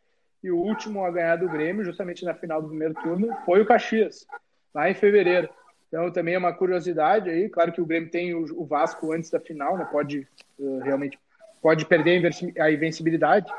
e 0.43 0.51
o 0.51 0.59
último 0.59 1.05
a 1.05 1.11
ganhar 1.11 1.37
do 1.37 1.49
Grêmio, 1.49 1.85
justamente 1.85 2.25
na 2.25 2.35
final 2.35 2.61
do 2.61 2.69
primeiro 2.69 2.95
turno, 2.95 3.35
foi 3.45 3.63
o 3.63 3.67
Caxias 3.67 4.27
lá 4.75 4.91
em 4.91 4.95
fevereiro. 4.95 5.49
Então 5.89 6.11
também 6.11 6.35
é 6.35 6.39
uma 6.39 6.53
curiosidade 6.53 7.31
aí, 7.31 7.49
claro 7.49 7.73
que 7.73 7.81
o 7.81 7.87
Grêmio 7.87 8.11
tem 8.11 8.35
o, 8.35 8.65
Vasco 8.65 9.13
antes 9.13 9.31
da 9.31 9.41
final, 9.41 9.79
né? 9.79 9.89
Pode 9.91 10.27
uh, 10.59 10.79
realmente 10.81 11.19
pode 11.63 11.87
perder 11.87 12.31
a 12.61 12.71
invencibilidade, 12.71 13.51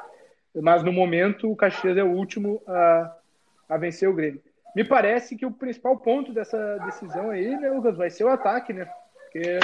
mas 0.54 0.84
no 0.84 0.93
momento 0.93 1.51
o 1.51 1.56
Caxias 1.56 1.97
é 1.97 2.04
o 2.04 2.12
último 2.12 2.62
a, 2.67 3.15
a 3.69 3.78
vencer 3.78 4.08
o 4.08 4.13
Grêmio. 4.13 4.41
Me 4.75 4.84
parece 4.84 5.36
que 5.36 5.45
o 5.45 5.51
principal 5.51 5.97
ponto 5.97 6.34
dessa 6.34 6.78
decisão 6.86 7.32
aí, 7.32 7.58
né, 7.58 7.71
Lucas, 7.71 7.97
vai 7.97 8.10
ser 8.10 8.25
o 8.25 8.30
ataque, 8.30 8.73
né? 8.73 8.88
Porque 9.23 9.60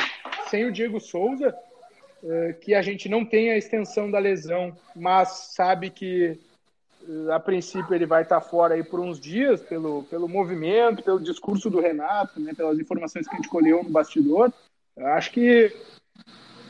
sem 0.47 0.65
o 0.65 0.71
Diego 0.71 0.99
Souza, 0.99 1.55
que 2.61 2.75
a 2.75 2.81
gente 2.81 3.09
não 3.09 3.25
tem 3.25 3.51
a 3.51 3.57
extensão 3.57 4.09
da 4.09 4.19
lesão, 4.19 4.75
mas 4.95 5.53
sabe 5.55 5.89
que 5.89 6.39
a 7.31 7.39
princípio 7.39 7.95
ele 7.95 8.05
vai 8.05 8.21
estar 8.21 8.41
fora 8.41 8.75
aí 8.75 8.83
por 8.83 8.99
uns 8.99 9.19
dias 9.19 9.61
pelo, 9.61 10.03
pelo 10.03 10.27
movimento, 10.27 11.03
pelo 11.03 11.19
discurso 11.19 11.69
do 11.69 11.79
Renato, 11.79 12.39
né, 12.39 12.53
pelas 12.53 12.77
informações 12.79 13.27
que 13.27 13.33
a 13.33 13.37
gente 13.37 13.49
colheu 13.49 13.83
no 13.83 13.89
bastidor. 13.89 14.53
Acho 14.97 15.31
que 15.31 15.75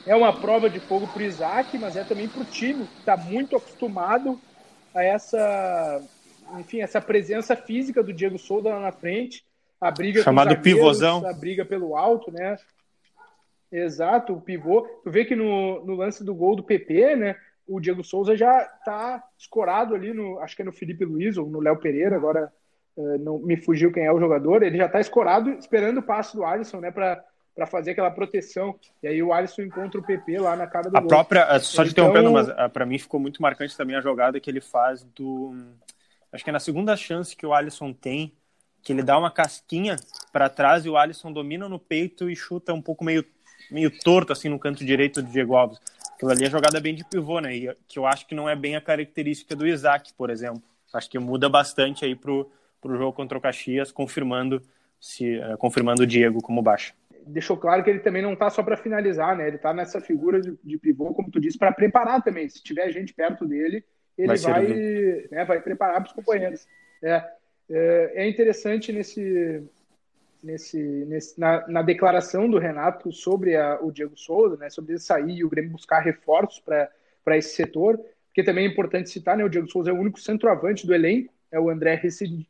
é 0.05 0.15
uma 0.15 0.39
prova 0.39 0.69
de 0.69 0.79
fogo 0.79 1.07
para 1.07 1.21
o 1.21 1.25
Isaac, 1.25 1.77
mas 1.77 1.95
é 1.95 2.03
também 2.03 2.27
para 2.27 2.41
o 2.41 2.45
time, 2.45 2.85
que 2.85 2.99
está 2.99 3.17
muito 3.17 3.55
acostumado 3.55 4.39
a 4.95 5.03
essa, 5.03 6.01
enfim, 6.59 6.81
essa 6.81 7.01
presença 7.01 7.55
física 7.55 8.01
do 8.01 8.13
Diego 8.13 8.37
Souza 8.37 8.69
lá 8.69 8.79
na 8.79 8.91
frente, 8.91 9.43
a 9.79 9.91
briga 9.91 10.23
chamado 10.23 10.57
pivôzão, 10.57 11.25
a 11.25 11.33
briga 11.33 11.65
pelo 11.65 11.95
alto, 11.95 12.31
né? 12.31 12.57
Exato, 13.71 14.33
o 14.33 14.41
pivô. 14.41 14.81
Tu 15.03 15.09
vê 15.09 15.23
que 15.23 15.35
no, 15.35 15.85
no 15.85 15.95
lance 15.95 16.23
do 16.23 16.35
gol 16.35 16.55
do 16.55 16.63
PP, 16.63 17.15
né? 17.15 17.35
O 17.67 17.79
Diego 17.79 18.03
Souza 18.03 18.35
já 18.35 18.63
tá 18.83 19.23
escorado 19.37 19.95
ali 19.95 20.13
no. 20.13 20.39
Acho 20.39 20.55
que 20.55 20.61
é 20.61 20.65
no 20.65 20.73
Felipe 20.73 21.05
Luiz 21.05 21.37
ou 21.37 21.47
no 21.47 21.59
Léo 21.59 21.77
Pereira, 21.77 22.15
agora 22.15 22.51
uh, 22.97 23.17
não 23.19 23.39
me 23.39 23.55
fugiu 23.55 23.91
quem 23.91 24.05
é 24.05 24.11
o 24.11 24.19
jogador. 24.19 24.61
Ele 24.63 24.77
já 24.77 24.89
tá 24.89 24.99
escorado 24.99 25.51
esperando 25.51 25.99
o 25.99 26.03
passe 26.03 26.35
do 26.35 26.43
Alisson, 26.43 26.81
né? 26.81 26.91
Pra, 26.91 27.23
para 27.55 27.65
fazer 27.65 27.91
aquela 27.91 28.11
proteção. 28.11 28.77
E 29.01 29.07
aí 29.07 29.23
o 29.23 29.31
Alisson 29.31 29.61
encontra 29.61 29.99
o 29.99 30.03
PP 30.03 30.39
lá 30.39 30.55
na 30.55 30.67
cara 30.67 30.89
do 30.89 30.97
a 30.97 30.99
gol. 30.99 31.07
própria 31.07 31.59
só 31.59 31.83
te 31.83 31.91
então... 31.91 32.09
interrompendo, 32.09 32.31
mas 32.31 32.49
ah, 32.49 32.67
para 32.67 32.85
mim 32.85 32.97
ficou 32.97 33.19
muito 33.19 33.41
marcante 33.41 33.75
também 33.77 33.95
a 33.95 34.01
jogada 34.01 34.39
que 34.39 34.49
ele 34.49 34.61
faz 34.61 35.03
do 35.15 35.53
acho 36.31 36.43
que 36.43 36.49
é 36.49 36.53
na 36.53 36.59
segunda 36.59 36.95
chance 36.95 37.35
que 37.35 37.45
o 37.45 37.53
Alisson 37.53 37.91
tem, 37.91 38.33
que 38.81 38.93
ele 38.93 39.03
dá 39.03 39.17
uma 39.17 39.29
casquinha 39.29 39.97
para 40.31 40.49
trás 40.49 40.85
e 40.85 40.89
o 40.89 40.97
Alisson 40.97 41.31
domina 41.31 41.67
no 41.67 41.77
peito 41.77 42.29
e 42.29 42.35
chuta 42.35 42.73
um 42.73 42.81
pouco 42.81 43.03
meio 43.03 43.25
meio 43.69 43.91
torto 43.91 44.31
assim 44.31 44.49
no 44.49 44.59
canto 44.59 44.85
direito 44.85 45.21
do 45.21 45.29
Diego 45.29 45.55
Alves. 45.55 45.79
Aquilo 46.13 46.31
ali 46.31 46.45
é 46.45 46.49
jogada 46.49 46.79
bem 46.79 46.95
de 46.95 47.03
pivô, 47.03 47.39
né? 47.39 47.55
E 47.55 47.75
que 47.87 47.97
eu 47.99 48.05
acho 48.05 48.27
que 48.27 48.35
não 48.35 48.49
é 48.49 48.55
bem 48.55 48.75
a 48.75 48.81
característica 48.81 49.55
do 49.55 49.67
Isaac, 49.67 50.13
por 50.13 50.29
exemplo. 50.29 50.61
Acho 50.93 51.09
que 51.09 51.19
muda 51.19 51.49
bastante 51.49 52.05
aí 52.05 52.15
pro 52.15 52.49
pro 52.79 52.97
jogo 52.97 53.13
contra 53.13 53.37
o 53.37 53.41
Caxias, 53.41 53.91
confirmando 53.91 54.59
se 54.99 55.37
uh, 55.37 55.55
confirmando 55.57 56.01
o 56.01 56.07
Diego 56.07 56.41
como 56.41 56.63
baixo 56.63 56.95
deixou 57.25 57.57
claro 57.57 57.83
que 57.83 57.89
ele 57.89 57.99
também 57.99 58.21
não 58.21 58.33
está 58.33 58.49
só 58.49 58.63
para 58.63 58.77
finalizar, 58.77 59.35
né? 59.35 59.47
Ele 59.47 59.55
está 59.55 59.73
nessa 59.73 60.01
figura 60.01 60.41
de, 60.41 60.57
de, 60.63 60.77
pivô, 60.77 61.13
como 61.13 61.29
tu 61.29 61.39
disse, 61.39 61.57
para 61.57 61.71
preparar 61.71 62.21
também. 62.23 62.49
Se 62.49 62.61
tiver 62.61 62.91
gente 62.91 63.13
perto 63.13 63.45
dele, 63.45 63.83
ele 64.17 64.27
vai, 64.27 64.37
vai, 64.37 64.67
né, 65.31 65.45
vai 65.45 65.61
preparar 65.61 66.01
para 66.01 66.07
os 66.07 66.13
companheiros. 66.13 66.67
É, 67.01 67.23
é, 67.69 68.11
é, 68.15 68.29
interessante 68.29 68.91
nesse, 68.91 69.63
nesse, 70.43 70.79
nesse 70.79 71.39
na, 71.39 71.67
na, 71.67 71.81
declaração 71.81 72.49
do 72.49 72.57
Renato 72.57 73.11
sobre 73.11 73.55
a, 73.55 73.79
o 73.81 73.91
Diego 73.91 74.17
Souza, 74.17 74.57
né? 74.57 74.69
Sobre 74.69 74.93
ele 74.93 74.99
sair 74.99 75.37
e 75.37 75.43
o 75.43 75.49
Grêmio 75.49 75.71
buscar 75.71 75.99
reforços 75.99 76.59
para 76.59 77.37
esse 77.37 77.55
setor, 77.55 77.99
porque 78.27 78.43
também 78.43 78.65
é 78.65 78.69
importante 78.69 79.09
citar, 79.09 79.37
né? 79.37 79.43
O 79.43 79.49
Diego 79.49 79.69
Souza 79.69 79.89
é 79.89 79.93
o 79.93 79.99
único 79.99 80.19
centroavante 80.19 80.85
do 80.87 80.93
elenco, 80.93 81.33
é 81.51 81.59
o 81.59 81.69
André 81.69 82.01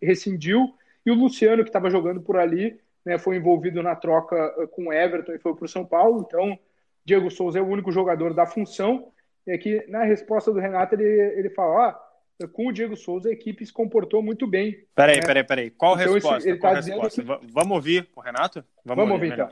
rescindiu 0.02 0.74
e 1.06 1.12
o 1.12 1.16
Luciano 1.16 1.64
que 1.64 1.70
estava 1.70 1.90
jogando 1.90 2.22
por 2.22 2.38
ali 2.38 2.80
né, 3.06 3.18
foi 3.18 3.36
envolvido 3.38 3.82
na 3.82 3.96
troca 3.96 4.36
eh, 4.60 4.68
com 4.68 4.88
o 4.88 4.94
Everton 4.94 5.34
e 5.34 5.40
foi 5.40 5.56
para 5.56 5.66
o 5.66 5.68
São 5.68 5.86
Paulo. 5.86 6.26
Então, 6.28 6.58
Diego 7.04 7.32
Souza 7.32 7.60
é 7.60 7.62
o 7.62 7.68
único 7.68 7.92
jogador 7.92 8.34
da 8.34 8.46
função. 8.46 9.12
E 9.46 9.52
aqui, 9.52 9.84
na 9.88 10.04
resposta 10.04 10.52
do 10.52 10.60
Renato, 10.60 10.96
ele, 10.96 11.04
ele 11.04 11.50
fala: 11.50 11.90
ah, 11.90 12.11
com 12.48 12.68
o 12.68 12.72
Diego 12.72 12.96
Souza 12.96 13.30
a 13.30 13.32
equipe 13.32 13.66
se 13.66 13.74
comportou 13.74 14.22
muito 14.22 14.48
bem. 14.48 14.76
Peraí, 14.96 15.18
né? 15.18 15.26
peraí, 15.26 15.44
peraí. 15.44 15.70
Qual 15.72 16.00
então, 16.00 16.14
resposta? 16.14 16.38
Esse, 16.40 16.50
ele 16.50 16.58
Qual 16.58 16.74
tá 16.74 16.80
resposta? 16.80 17.22
Que... 17.22 17.48
Vamos 17.54 17.76
ouvir 17.76 18.08
o 18.16 18.22
Renato? 18.22 18.64
Vamos, 18.86 19.04
Vamos 19.04 19.14
ouvir, 19.14 19.34
então. 19.34 19.50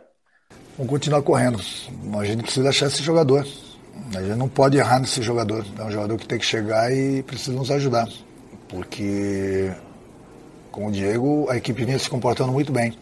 Vamos 0.77 0.89
continuar 0.91 1.21
correndo. 1.21 1.59
A 2.19 2.25
gente 2.25 2.43
precisa 2.43 2.69
achar 2.69 2.87
esse 2.87 3.03
jogador. 3.03 3.45
A 4.15 4.21
gente 4.21 4.37
não 4.37 4.49
pode 4.49 4.77
errar 4.77 4.99
nesse 4.99 5.21
jogador. 5.21 5.65
É 5.77 5.83
um 5.83 5.91
jogador 5.91 6.17
que 6.17 6.27
tem 6.27 6.39
que 6.39 6.45
chegar 6.45 6.91
e 6.91 7.21
precisa 7.23 7.57
nos 7.57 7.69
ajudar. 7.69 8.07
Porque 8.67 9.71
com 10.71 10.87
o 10.87 10.91
Diego 10.91 11.49
a 11.49 11.57
equipe 11.57 11.83
vinha 11.83 11.99
se 11.99 12.09
comportando 12.09 12.51
muito 12.51 12.71
bem. 12.71 12.93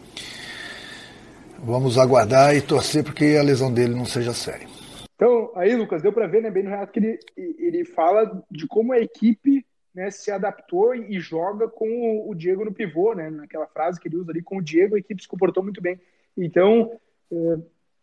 Vamos 1.58 1.98
aguardar 1.98 2.54
e 2.54 2.60
torcer 2.60 3.02
porque 3.02 3.36
a 3.38 3.42
lesão 3.42 3.72
dele 3.72 3.94
não 3.94 4.04
seja 4.04 4.32
séria. 4.32 4.68
Então, 5.14 5.50
aí, 5.56 5.74
Lucas, 5.74 6.00
deu 6.00 6.12
para 6.12 6.28
ver 6.28 6.42
né, 6.42 6.50
bem 6.50 6.62
no 6.62 6.70
Renato 6.70 6.92
que 6.92 7.00
ele, 7.00 7.18
ele 7.36 7.84
fala 7.84 8.40
de 8.48 8.68
como 8.68 8.92
a 8.92 9.00
equipe 9.00 9.66
né, 9.98 10.12
se 10.12 10.30
adaptou 10.30 10.94
e 10.94 11.18
joga 11.18 11.66
com 11.66 12.28
o 12.28 12.32
Diego 12.32 12.64
no 12.64 12.72
pivô, 12.72 13.14
né, 13.14 13.28
naquela 13.28 13.66
frase 13.66 13.98
que 13.98 14.06
ele 14.06 14.16
usa 14.16 14.30
ali, 14.30 14.40
com 14.40 14.58
o 14.58 14.62
Diego 14.62 14.94
a 14.94 14.98
equipe 14.98 15.20
se 15.20 15.26
comportou 15.26 15.60
muito 15.60 15.82
bem. 15.82 16.00
Então, 16.36 16.92
é, 17.32 17.56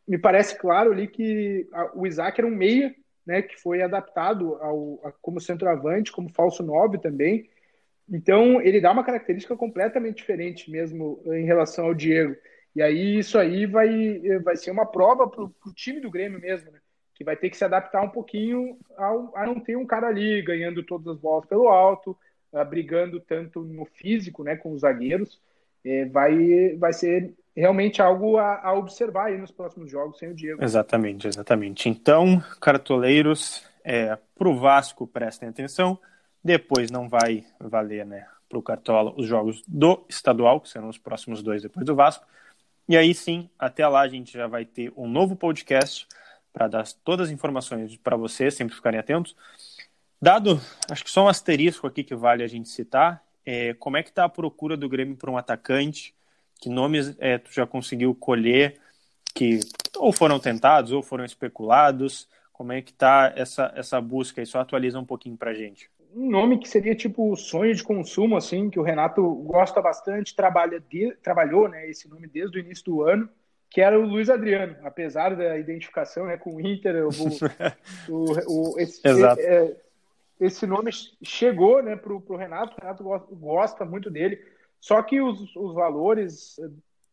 me 0.06 0.18
parece 0.18 0.58
claro 0.58 0.92
ali 0.92 1.08
que 1.08 1.66
o 1.94 2.06
Isaac 2.06 2.38
era 2.38 2.48
um 2.48 2.54
meia, 2.54 2.94
né, 3.26 3.42
que 3.42 3.56
foi 3.56 3.82
adaptado 3.82 4.56
ao, 4.56 5.00
a, 5.06 5.12
como 5.22 5.40
centroavante, 5.40 6.12
como 6.12 6.28
falso 6.28 6.62
nove 6.62 6.98
também. 6.98 7.50
Então, 8.10 8.62
ele 8.62 8.82
dá 8.82 8.92
uma 8.92 9.06
característica 9.06 9.56
completamente 9.56 10.18
diferente 10.18 10.70
mesmo 10.70 11.24
em 11.28 11.46
relação 11.46 11.86
ao 11.86 11.94
Diego. 11.94 12.36
E 12.76 12.82
aí 12.82 13.20
isso 13.20 13.40
aí 13.40 13.66
vai, 13.66 14.20
vai 14.44 14.58
ser 14.58 14.70
uma 14.70 14.86
prova 14.86 15.30
para 15.30 15.44
o 15.44 15.74
time 15.74 16.02
do 16.02 16.12
Grêmio 16.12 16.42
mesmo, 16.42 16.72
né? 16.72 16.80
Que 17.16 17.24
vai 17.24 17.36
ter 17.36 17.50
que 17.50 17.58
se 17.58 17.64
adaptar 17.64 18.02
um 18.02 18.10
pouquinho 18.10 18.78
ao, 18.98 19.32
a 19.36 19.46
não 19.46 19.60
ter 19.60 19.78
um 19.78 19.86
cara 19.86 20.08
ali 20.08 20.42
ganhando 20.42 20.84
todas 20.84 21.08
as 21.08 21.18
bolas 21.18 21.46
pelo 21.46 21.70
alto, 21.70 22.16
uh, 22.52 22.66
brigando 22.66 23.20
tanto 23.20 23.62
no 23.62 23.86
físico 23.86 24.44
né, 24.44 24.56
com 24.56 24.74
os 24.74 24.82
zagueiros. 24.82 25.40
É, 25.84 26.06
vai, 26.06 26.76
vai 26.78 26.92
ser 26.94 27.34
realmente 27.56 28.02
algo 28.02 28.38
a, 28.38 28.60
a, 28.62 28.74
observar 28.74 29.28
aí 29.28 29.38
nos 29.38 29.52
próximos 29.52 29.90
jogos 29.90 30.18
sem 30.18 30.30
o 30.30 30.36
Diego. 30.36 30.64
Exatamente, 30.64 31.28
exatamente. 31.28 31.88
Então, 31.88 32.44
cartoleiros, 32.60 33.66
é, 33.84 34.18
para 34.36 34.50
o 34.50 34.58
Vasco, 34.58 35.08
prestem 35.08 35.48
atenção. 35.48 35.98
Depois 36.44 36.92
não 36.92 37.08
vai 37.08 37.46
valer 37.60 38.06
né, 38.06 38.28
para 38.50 38.58
o 38.58 38.64
Cartola 38.64 39.14
os 39.16 39.26
jogos 39.28 39.64
do 39.68 40.04
estadual, 40.10 40.60
que 40.60 40.70
serão 40.70 40.90
os 40.90 40.98
próximos 40.98 41.42
dois 41.42 41.62
depois 41.62 41.86
do 41.86 41.96
Vasco. 41.96 42.26
E 42.90 42.98
aí 42.98 43.14
sim, 43.14 43.50
até 43.58 43.88
lá 43.88 44.02
a 44.02 44.08
gente 44.08 44.34
já 44.34 44.48
vai 44.48 44.66
ter 44.66 44.92
um 44.96 45.08
novo 45.08 45.36
podcast 45.36 46.08
para 46.56 46.70
dar 46.70 46.88
todas 47.04 47.28
as 47.28 47.34
informações 47.34 47.98
para 47.98 48.16
vocês, 48.16 48.54
sempre 48.54 48.74
ficarem 48.74 48.98
atentos. 48.98 49.36
Dado, 50.22 50.58
acho 50.90 51.04
que 51.04 51.12
só 51.12 51.26
um 51.26 51.28
asterisco 51.28 51.86
aqui 51.86 52.02
que 52.02 52.16
vale 52.16 52.44
a 52.44 52.48
gente 52.48 52.70
citar, 52.70 53.22
é, 53.46 53.74
como 53.74 53.98
é 53.98 54.02
que 54.02 54.08
está 54.08 54.24
a 54.24 54.30
procura 54.30 54.78
do 54.78 54.88
Grêmio 54.88 55.18
por 55.18 55.30
um 55.30 55.38
atacante? 55.38 56.16
Que 56.62 56.70
nomes 56.70 57.14
é, 57.20 57.38
tu 57.38 57.52
já 57.52 57.68
conseguiu 57.68 58.16
colher 58.16 58.80
que 59.34 59.60
ou 59.98 60.14
foram 60.14 60.40
tentados 60.40 60.94
ou 60.94 61.04
foram 61.04 61.26
especulados? 61.26 62.30
Como 62.54 62.72
é 62.72 62.82
que 62.82 62.92
está 62.92 63.34
essa, 63.36 63.74
essa 63.76 64.00
busca? 64.00 64.42
E 64.42 64.46
só 64.46 64.62
atualiza 64.62 64.98
um 64.98 65.06
pouquinho 65.06 65.36
para 65.36 65.54
gente 65.54 65.90
um 66.16 66.30
nome 66.30 66.58
que 66.58 66.70
seria 66.70 66.96
tipo 66.96 67.36
sonho 67.36 67.76
de 67.76 67.84
consumo, 67.84 68.38
assim, 68.38 68.70
que 68.70 68.80
o 68.80 68.84
Renato 68.84 69.22
gosta 69.44 69.82
bastante, 69.82 70.34
trabalha 70.34 70.80
de, 70.80 71.14
trabalhou 71.22 71.68
né, 71.68 71.90
esse 71.90 72.08
nome 72.08 72.26
desde 72.26 72.58
o 72.58 72.62
início 72.62 72.86
do 72.86 73.02
ano, 73.02 73.30
que 73.76 73.82
era 73.82 74.00
o 74.00 74.08
Luiz 74.08 74.30
Adriano, 74.30 74.74
apesar 74.84 75.36
da 75.36 75.60
identificação 75.60 76.28
né, 76.28 76.38
com 76.38 76.56
o 76.56 76.62
Inter, 76.62 77.06
o, 77.06 77.10
o, 78.08 78.72
o 78.74 78.80
esse. 78.80 79.02
É, 79.06 79.76
esse 80.40 80.66
nome 80.66 80.92
chegou 81.22 81.84
né, 81.84 81.98
para 81.98 82.14
o 82.14 82.38
Renato, 82.38 82.74
o 82.74 82.82
Renato 82.82 83.04
gosta, 83.04 83.36
gosta, 83.36 83.86
muito 83.86 84.10
dele, 84.10 84.42
só 84.80 85.02
que 85.02 85.20
os, 85.20 85.54
os 85.58 85.74
valores 85.74 86.56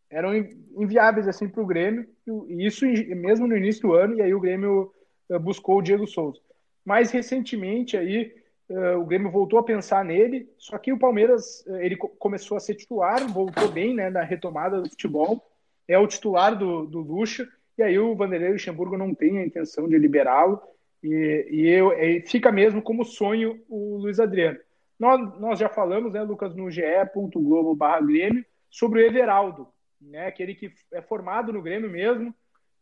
eram 0.08 0.32
inviáveis 0.76 1.26
assim 1.26 1.48
para 1.48 1.60
o 1.64 1.66
Grêmio, 1.66 2.08
e 2.46 2.64
isso 2.64 2.86
mesmo 2.86 3.48
no 3.48 3.56
início 3.56 3.82
do 3.82 3.94
ano, 3.94 4.14
e 4.14 4.22
aí 4.22 4.32
o 4.32 4.40
Grêmio 4.40 4.92
eh, 5.30 5.38
buscou 5.40 5.78
o 5.78 5.82
Diego 5.82 6.06
Souza. 6.06 6.38
Mais 6.84 7.10
recentemente 7.10 7.96
aí 7.96 8.40
Uh, 8.70 8.98
o 8.98 9.04
Grêmio 9.04 9.30
voltou 9.30 9.58
a 9.58 9.62
pensar 9.62 10.02
nele, 10.02 10.48
só 10.56 10.78
que 10.78 10.92
o 10.92 10.98
Palmeiras 10.98 11.62
uh, 11.66 11.76
ele 11.76 11.94
começou 11.94 12.56
a 12.56 12.60
ser 12.60 12.74
titular, 12.74 13.30
voltou 13.30 13.68
bem 13.68 13.92
né, 13.92 14.08
na 14.08 14.22
retomada 14.22 14.80
do 14.80 14.88
futebol, 14.88 15.44
é 15.88 15.98
o 15.98 16.06
titular 16.06 16.56
do, 16.56 16.86
do 16.86 17.00
Lucha, 17.00 17.48
e 17.76 17.82
aí 17.82 17.98
o 17.98 18.14
Vanderlei 18.14 18.52
Luxemburgo 18.52 18.96
não 18.96 19.14
tem 19.14 19.38
a 19.38 19.46
intenção 19.46 19.88
de 19.88 19.98
liberá-lo, 19.98 20.60
e, 21.02 21.48
e, 21.50 21.68
eu, 21.68 21.92
e, 21.92 22.20
fica 22.22 22.52
mesmo 22.52 22.80
como 22.80 23.04
sonho 23.04 23.60
o 23.68 23.96
Luiz 23.96 24.20
Adriano. 24.20 24.58
Nós, 24.98 25.40
nós 25.40 25.58
já 25.58 25.68
falamos, 25.68 26.12
né, 26.12 26.22
Lucas, 26.22 26.54
no 26.54 26.70
ge.globo 26.70 27.74
barra 27.74 28.00
Grêmio, 28.00 28.44
sobre 28.70 29.02
o 29.02 29.06
Everaldo, 29.06 29.68
né, 30.00 30.26
aquele 30.26 30.54
que 30.54 30.72
é 30.92 31.02
formado 31.02 31.52
no 31.52 31.60
Grêmio 31.62 31.90
mesmo, 31.90 32.34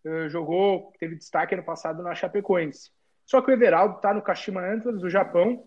uh, 0.04 0.28
jogou, 0.28 0.92
teve 0.98 1.16
destaque 1.16 1.54
ano 1.54 1.64
passado 1.64 2.02
na 2.02 2.14
Chapecoense. 2.14 2.90
Só 3.24 3.40
que 3.40 3.50
o 3.50 3.54
Everaldo 3.54 3.96
está 3.96 4.12
no 4.12 4.22
Kashima 4.22 4.60
Antlers, 4.60 5.00
do 5.00 5.08
Japão, 5.08 5.66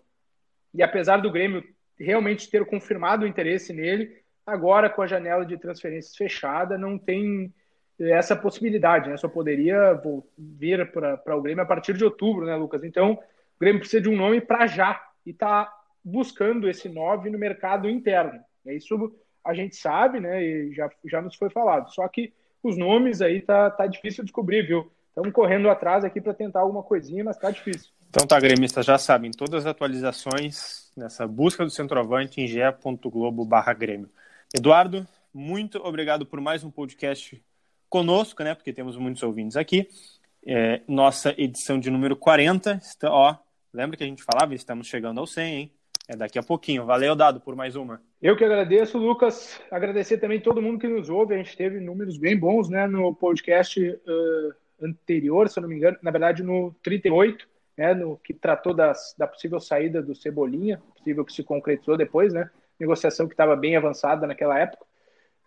e 0.72 0.82
apesar 0.82 1.18
do 1.18 1.32
Grêmio 1.32 1.64
realmente 1.98 2.50
ter 2.50 2.64
confirmado 2.66 3.24
o 3.24 3.28
interesse 3.28 3.72
nele, 3.72 4.23
agora 4.46 4.90
com 4.90 5.02
a 5.02 5.06
janela 5.06 5.44
de 5.44 5.56
transferências 5.56 6.16
fechada, 6.16 6.76
não 6.76 6.98
tem 6.98 7.52
essa 7.98 8.34
possibilidade, 8.34 9.08
né? 9.08 9.16
Só 9.16 9.28
poderia 9.28 10.00
vir 10.36 10.90
para 10.90 11.36
o 11.36 11.42
Grêmio 11.42 11.62
a 11.62 11.66
partir 11.66 11.94
de 11.94 12.04
outubro, 12.04 12.44
né, 12.44 12.56
Lucas? 12.56 12.82
Então, 12.82 13.12
o 13.12 13.60
Grêmio 13.60 13.80
precisa 13.80 14.02
de 14.02 14.08
um 14.08 14.16
nome 14.16 14.40
para 14.40 14.66
já 14.66 15.00
e 15.24 15.30
está 15.30 15.72
buscando 16.04 16.68
esse 16.68 16.88
9 16.88 17.30
no 17.30 17.38
mercado 17.38 17.88
interno. 17.88 18.40
É 18.66 18.74
isso 18.74 19.14
a 19.44 19.54
gente 19.54 19.76
sabe, 19.76 20.20
né? 20.20 20.42
E 20.42 20.72
já, 20.72 20.90
já 21.04 21.22
nos 21.22 21.36
foi 21.36 21.50
falado. 21.50 21.92
Só 21.92 22.06
que 22.08 22.32
os 22.62 22.76
nomes 22.76 23.20
aí 23.20 23.42
tá, 23.42 23.70
tá 23.70 23.86
difícil 23.86 24.24
descobrir, 24.24 24.66
viu? 24.66 24.90
Estamos 25.08 25.32
correndo 25.32 25.68
atrás 25.68 26.04
aqui 26.04 26.20
para 26.20 26.34
tentar 26.34 26.60
alguma 26.60 26.82
coisinha, 26.82 27.22
mas 27.22 27.36
tá 27.36 27.50
difícil. 27.50 27.90
Então 28.10 28.26
tá, 28.26 28.40
gremistas 28.40 28.86
já 28.86 28.96
sabem, 28.96 29.30
todas 29.30 29.64
as 29.64 29.70
atualizações 29.70 30.90
nessa 30.96 31.26
busca 31.26 31.64
do 31.64 31.70
centroavante 31.70 32.40
em 32.40 32.46
ge.globo 32.46 33.44
barra 33.44 33.72
Grêmio. 33.72 34.08
Eduardo, 34.56 35.04
muito 35.34 35.78
obrigado 35.78 36.24
por 36.24 36.40
mais 36.40 36.62
um 36.62 36.70
podcast 36.70 37.42
conosco, 37.88 38.40
né? 38.44 38.54
Porque 38.54 38.72
temos 38.72 38.96
muitos 38.96 39.20
ouvintes 39.24 39.56
aqui. 39.56 39.88
É, 40.46 40.80
nossa 40.86 41.34
edição 41.36 41.80
de 41.80 41.90
número 41.90 42.14
40. 42.16 42.74
Está, 42.74 43.10
ó, 43.10 43.36
lembra 43.72 43.96
que 43.96 44.04
a 44.04 44.06
gente 44.06 44.22
falava? 44.22 44.54
Estamos 44.54 44.86
chegando 44.86 45.18
ao 45.18 45.26
100, 45.26 45.54
hein? 45.56 45.72
É 46.06 46.14
daqui 46.14 46.38
a 46.38 46.42
pouquinho. 46.42 46.86
Valeu, 46.86 47.16
Dado, 47.16 47.40
por 47.40 47.56
mais 47.56 47.74
uma. 47.74 48.00
Eu 48.22 48.36
que 48.36 48.44
agradeço, 48.44 48.96
Lucas. 48.96 49.60
Agradecer 49.72 50.18
também 50.18 50.38
todo 50.38 50.62
mundo 50.62 50.78
que 50.78 50.86
nos 50.86 51.10
ouve. 51.10 51.34
A 51.34 51.38
gente 51.38 51.56
teve 51.56 51.80
números 51.80 52.16
bem 52.16 52.38
bons 52.38 52.68
né, 52.68 52.86
no 52.86 53.12
podcast 53.12 53.80
uh, 53.80 54.54
anterior, 54.80 55.48
se 55.48 55.58
eu 55.58 55.62
não 55.62 55.68
me 55.68 55.74
engano, 55.74 55.98
na 56.00 56.12
verdade 56.12 56.44
no 56.44 56.72
38, 56.80 57.48
né, 57.76 57.92
no 57.92 58.18
que 58.18 58.32
tratou 58.32 58.72
das, 58.72 59.16
da 59.18 59.26
possível 59.26 59.58
saída 59.58 60.00
do 60.00 60.14
Cebolinha, 60.14 60.80
possível 60.96 61.24
que 61.24 61.32
se 61.32 61.42
concretizou 61.42 61.96
depois, 61.96 62.32
né, 62.32 62.48
negociação 62.84 63.26
que 63.26 63.34
estava 63.34 63.56
bem 63.56 63.76
avançada 63.76 64.26
naquela 64.26 64.58
época. 64.58 64.84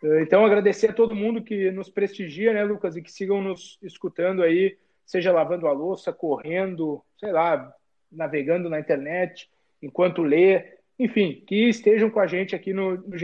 Eh, 0.04 0.22
então, 0.22 0.46
agradecer 0.46 0.90
a 0.90 0.94
todo 0.94 1.16
mundo 1.16 1.42
que 1.42 1.72
nos 1.72 1.90
prestigia, 1.90 2.54
né, 2.54 2.64
Lucas, 2.64 2.96
e 2.96 3.02
que 3.02 3.12
sigam 3.12 3.42
nos 3.42 3.78
escutando 3.82 4.44
aí, 4.44 4.78
seja 5.06 5.32
lavando 5.32 5.68
a 5.68 5.72
louça, 5.72 6.12
correndo, 6.12 7.02
sei 7.20 7.32
lá, 7.32 7.74
navegando 8.12 8.70
na 8.70 8.80
internet, 8.80 9.50
enquanto 9.82 10.22
lê, 10.22 10.78
enfim, 11.00 11.44
que 11.46 11.70
estejam 11.70 12.10
com 12.10 12.20
a 12.20 12.28
gente 12.28 12.56
aqui 12.56 12.74
no, 12.74 12.98
no. 12.98 13.18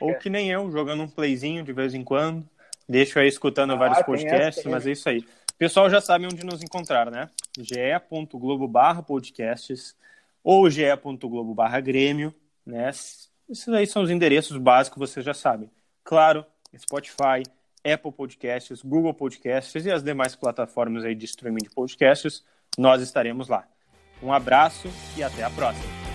Ou 0.00 0.14
que 0.16 0.28
nem 0.28 0.50
eu, 0.50 0.70
jogando 0.70 1.02
um 1.02 1.08
playzinho 1.08 1.64
de 1.64 1.72
vez 1.72 1.94
em 1.94 2.04
quando. 2.04 2.46
Deixo 2.88 3.18
aí 3.18 3.28
escutando 3.28 3.72
ah, 3.74 3.76
vários 3.76 4.02
podcasts, 4.02 4.64
mas 4.64 4.86
é 4.86 4.92
isso 4.92 5.06
aí. 5.08 5.18
O 5.18 5.56
pessoal 5.58 5.90
já 5.90 6.00
sabe 6.00 6.24
onde 6.24 6.44
nos 6.44 6.62
encontrar, 6.62 7.10
né? 7.10 7.28
ge.globo.podcasts 7.58 9.96
ou 10.42 10.70
ge.globo.grêmio, 10.70 12.34
né? 12.68 12.90
Esses 12.90 13.68
aí 13.68 13.86
são 13.86 14.02
os 14.02 14.10
endereços 14.10 14.56
básicos, 14.58 14.98
vocês 14.98 15.24
já 15.24 15.34
sabem. 15.34 15.70
Claro, 16.04 16.44
Spotify, 16.76 17.42
Apple 17.84 18.12
Podcasts, 18.12 18.82
Google 18.82 19.14
Podcasts 19.14 19.86
e 19.86 19.90
as 19.90 20.02
demais 20.02 20.36
plataformas 20.36 21.04
aí 21.04 21.14
de 21.14 21.24
streaming 21.24 21.62
de 21.62 21.70
podcasts, 21.70 22.44
nós 22.76 23.02
estaremos 23.02 23.48
lá. 23.48 23.66
Um 24.22 24.32
abraço 24.32 24.88
e 25.16 25.22
até 25.22 25.42
a 25.42 25.50
próxima. 25.50 26.07